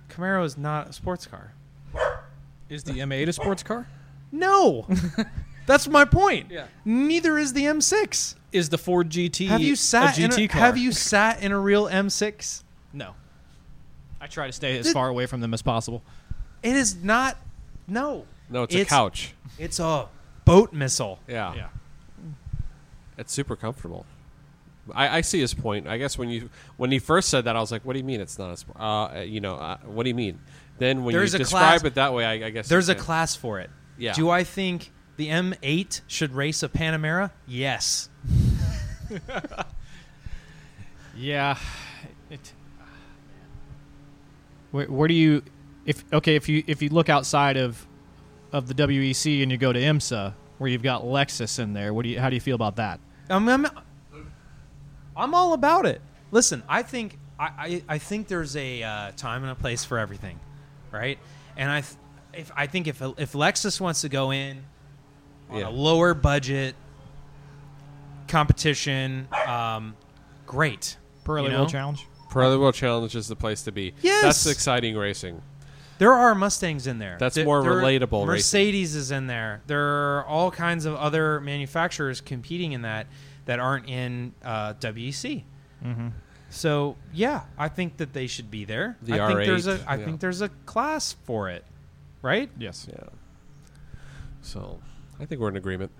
[0.10, 1.54] Camaro is not a sports car.
[2.70, 3.88] Is the M8 a sports car?
[4.32, 4.88] No.
[5.66, 6.50] That's my point.
[6.50, 6.66] Yeah.
[6.86, 8.36] Neither is the M6.
[8.52, 10.62] Is the Ford GT Have you sat a GT in a, car?
[10.62, 12.64] Have you sat in a real M6?
[12.94, 13.16] No.
[14.20, 16.04] I try to stay as Th- far away from them as possible.
[16.62, 17.38] It is not.
[17.88, 18.26] No.
[18.50, 19.34] no, it's, a couch.
[19.58, 20.08] It's a
[20.46, 21.20] boat missile.
[21.28, 21.56] Yeah.
[21.56, 21.68] Yeah.
[23.18, 24.06] It's super comfortable.
[24.94, 25.88] I, I see his point.
[25.88, 28.06] I guess when you when he first said that, I was like, "What do you
[28.06, 30.40] mean it's not a sport?" Uh, you know, uh, what do you mean?
[30.80, 33.36] Then when There's you describe class- it that way, I, I guess There's a class
[33.36, 33.70] for it.
[33.98, 34.14] Yeah.
[34.14, 34.92] Do I think
[35.22, 37.32] the M8 should race a Panamera?
[37.46, 38.10] Yes.
[41.16, 41.58] Yeah.
[42.30, 42.54] It,
[44.72, 45.44] where, where do you
[45.86, 47.86] if okay if you if you look outside of
[48.52, 52.04] of the WEC and you go to IMSA where you've got Lexus in there, what
[52.04, 53.00] do you how do you feel about that?
[53.30, 53.68] I'm, I'm,
[55.16, 56.02] I'm all about it.
[56.32, 60.00] Listen, I think I, I, I think there's a uh, time and a place for
[60.00, 60.40] everything,
[60.92, 61.20] right?
[61.58, 61.98] And I, th-
[62.34, 64.64] if I think if if Lexus wants to go in
[65.52, 65.68] on Yeah.
[65.68, 66.76] a lower budget
[68.28, 69.96] competition, um,
[70.46, 70.98] great.
[71.26, 71.58] Pirelli You know?
[71.60, 72.08] World Challenge.
[72.30, 73.94] Pro World Challenge is the place to be.
[74.02, 74.24] Yes.
[74.24, 75.42] that's exciting racing.
[75.98, 77.18] There are Mustangs in there.
[77.20, 78.28] That's There- more there- relatable racing.
[78.28, 79.62] Mercedes is in there.
[79.68, 79.82] There
[80.18, 83.08] are all kinds of other manufacturers competing in that
[83.46, 85.44] that aren't in uh, WEC.
[85.84, 86.08] Mm-hmm.
[86.50, 88.98] So yeah, I think that they should be there.
[89.02, 90.06] The I think there's a R8, I yeah.
[90.06, 91.66] think there's a class for it,
[92.22, 92.50] right?
[92.58, 92.88] Yes.
[92.90, 93.04] Yeah.
[94.42, 94.80] So
[95.22, 95.92] I think we're in agreement.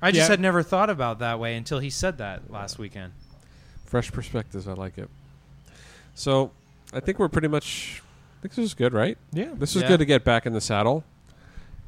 [0.00, 0.28] I just Yeah.
[0.28, 3.12] had never thought about that way until he said that last weekend.
[3.84, 4.68] Fresh perspectives.
[4.68, 5.08] I like it.
[6.14, 6.50] So
[6.92, 8.02] I think we're pretty much.
[8.38, 9.16] I think this is good, right?
[9.32, 9.50] Yeah.
[9.54, 9.88] This is Yeah.
[9.88, 11.04] good to get back in the saddle.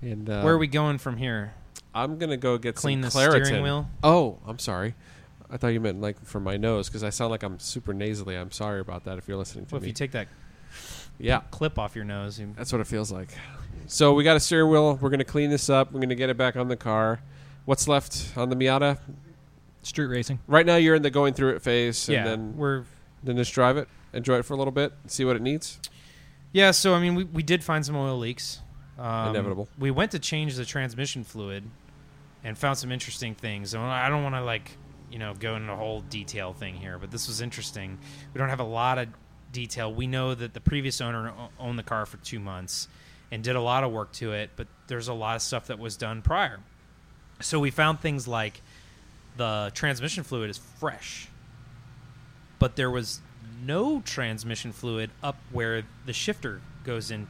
[0.00, 1.54] And uh, Where are we going from here?
[1.94, 3.44] I'm gonna go get Clean some the Claritin.
[3.46, 3.88] steering wheel.
[4.02, 4.94] Oh, I'm sorry.
[5.50, 8.36] I thought you meant like from my nose because I sound like I'm super nasally.
[8.36, 9.88] I'm sorry about that if you're listening to Well, if me.
[9.88, 10.28] you take that
[11.18, 13.28] yeah, clip off your nose, you, that's what it feels like.
[13.86, 14.96] So we got a steering wheel.
[15.00, 15.92] We're gonna clean this up.
[15.92, 17.20] We're gonna get it back on the car.
[17.64, 18.98] What's left on the Miata?
[19.82, 20.38] Street racing.
[20.46, 22.84] Right now, you're in the going through it phase, yeah, and then we're
[23.22, 25.78] then just drive it, enjoy it for a little bit, see what it needs.
[26.52, 28.60] Yeah, so I mean, we, we did find some oil leaks.
[28.98, 29.68] Um, Inevitable.
[29.78, 31.64] We went to change the transmission fluid
[32.44, 33.74] and found some interesting things.
[33.74, 34.70] And I don't want to like
[35.10, 37.98] you know go into a whole detail thing here, but this was interesting.
[38.32, 39.08] We don't have a lot of
[39.52, 39.92] detail.
[39.92, 42.88] We know that the previous owner owned the car for two months
[43.34, 45.76] and did a lot of work to it, but there's a lot of stuff that
[45.76, 46.60] was done prior.
[47.40, 48.62] So we found things like
[49.36, 51.28] the transmission fluid is fresh,
[52.60, 53.20] but there was
[53.64, 57.26] no transmission fluid up where the shifter goes in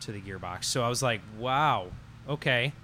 [0.00, 0.64] to the gearbox.
[0.64, 1.86] So I was like, wow,
[2.28, 2.74] okay.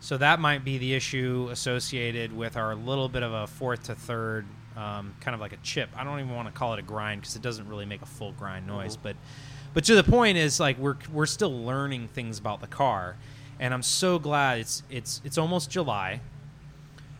[0.00, 3.94] So that might be the issue associated with our little bit of a fourth to
[3.94, 4.44] third,
[4.76, 5.88] um, kind of like a chip.
[5.96, 8.06] I don't even want to call it a grind because it doesn't really make a
[8.06, 8.98] full grind noise.
[8.98, 9.16] But,
[9.76, 13.14] but to the point is like we're we're still learning things about the car,
[13.60, 16.22] and I'm so glad it's it's it's almost July,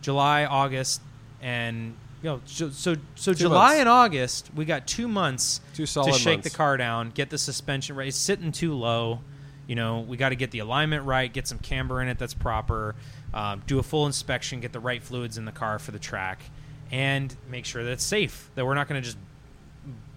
[0.01, 0.99] July August,
[1.39, 3.79] and you know so so, so July months.
[3.81, 6.49] and August we got two months Two to shake months.
[6.49, 8.07] the car down, get the suspension right.
[8.07, 9.19] It's sitting too low.
[9.67, 12.33] You know, we got to get the alignment right, get some camber in it that's
[12.33, 12.95] proper,
[13.35, 16.41] um, do a full inspection, get the right fluids in the car for the track,
[16.89, 18.49] and make sure that it's safe.
[18.55, 19.17] That we're not going to just,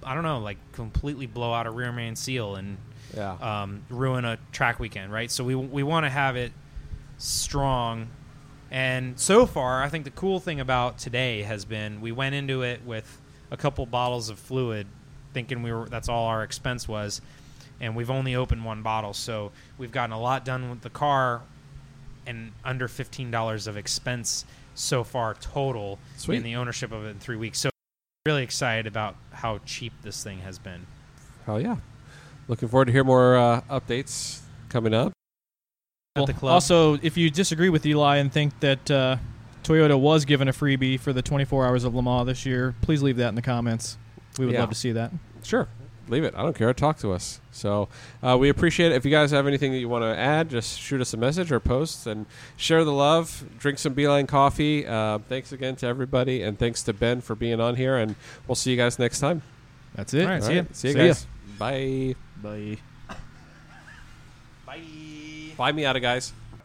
[0.04, 2.78] I don't know, like completely blow out a rear main seal and
[3.14, 3.32] Yeah.
[3.40, 5.30] um, ruin a track weekend, right?
[5.30, 6.52] So we we want to have it
[7.18, 8.08] strong.
[8.70, 12.62] And so far, I think the cool thing about today has been we went into
[12.62, 13.20] it with
[13.50, 14.86] a couple bottles of fluid,
[15.34, 17.20] thinking we were that's all our expense was,
[17.80, 21.42] and we've only opened one bottle, so we've gotten a lot done with the car,
[22.26, 24.44] and under fifteen dollars of expense
[24.74, 26.36] so far total Sweet.
[26.36, 27.58] in the ownership of it in three weeks.
[27.58, 27.70] So
[28.26, 30.86] really excited about how cheap this thing has been.
[31.46, 31.76] Hell yeah.
[32.48, 35.12] Looking forward to hear more uh, updates coming up.
[36.16, 36.52] At the club.
[36.52, 39.16] Also, if you disagree with Eli and think that uh,
[39.64, 43.02] Toyota was given a freebie for the 24 hours of Le Mans this year, please
[43.02, 43.96] leave that in the comments.
[44.38, 44.60] We would Yeah.
[44.60, 45.12] love to see that.
[45.42, 45.66] Sure.
[46.10, 46.34] Leave it.
[46.36, 46.72] I don't care.
[46.74, 47.40] Talk to us.
[47.52, 47.88] So
[48.22, 48.96] uh, we appreciate it.
[48.96, 51.50] If you guys have anything that you want to add, just shoot us a message
[51.52, 52.26] or post and
[52.56, 53.44] share the love.
[53.58, 54.86] Drink some Beeline coffee.
[54.86, 56.42] Uh, thanks again to everybody.
[56.42, 57.96] And thanks to Ben for being on here.
[57.96, 58.16] And
[58.48, 59.42] we'll see you guys next time.
[59.94, 60.22] That's it.
[60.24, 60.60] All right, All see ya.
[60.62, 61.06] right, See you See ya.
[61.06, 61.26] guys.
[61.58, 62.14] Bye.
[62.42, 62.78] Bye.
[64.66, 64.80] Bye.
[65.56, 66.32] Buy me out of guys.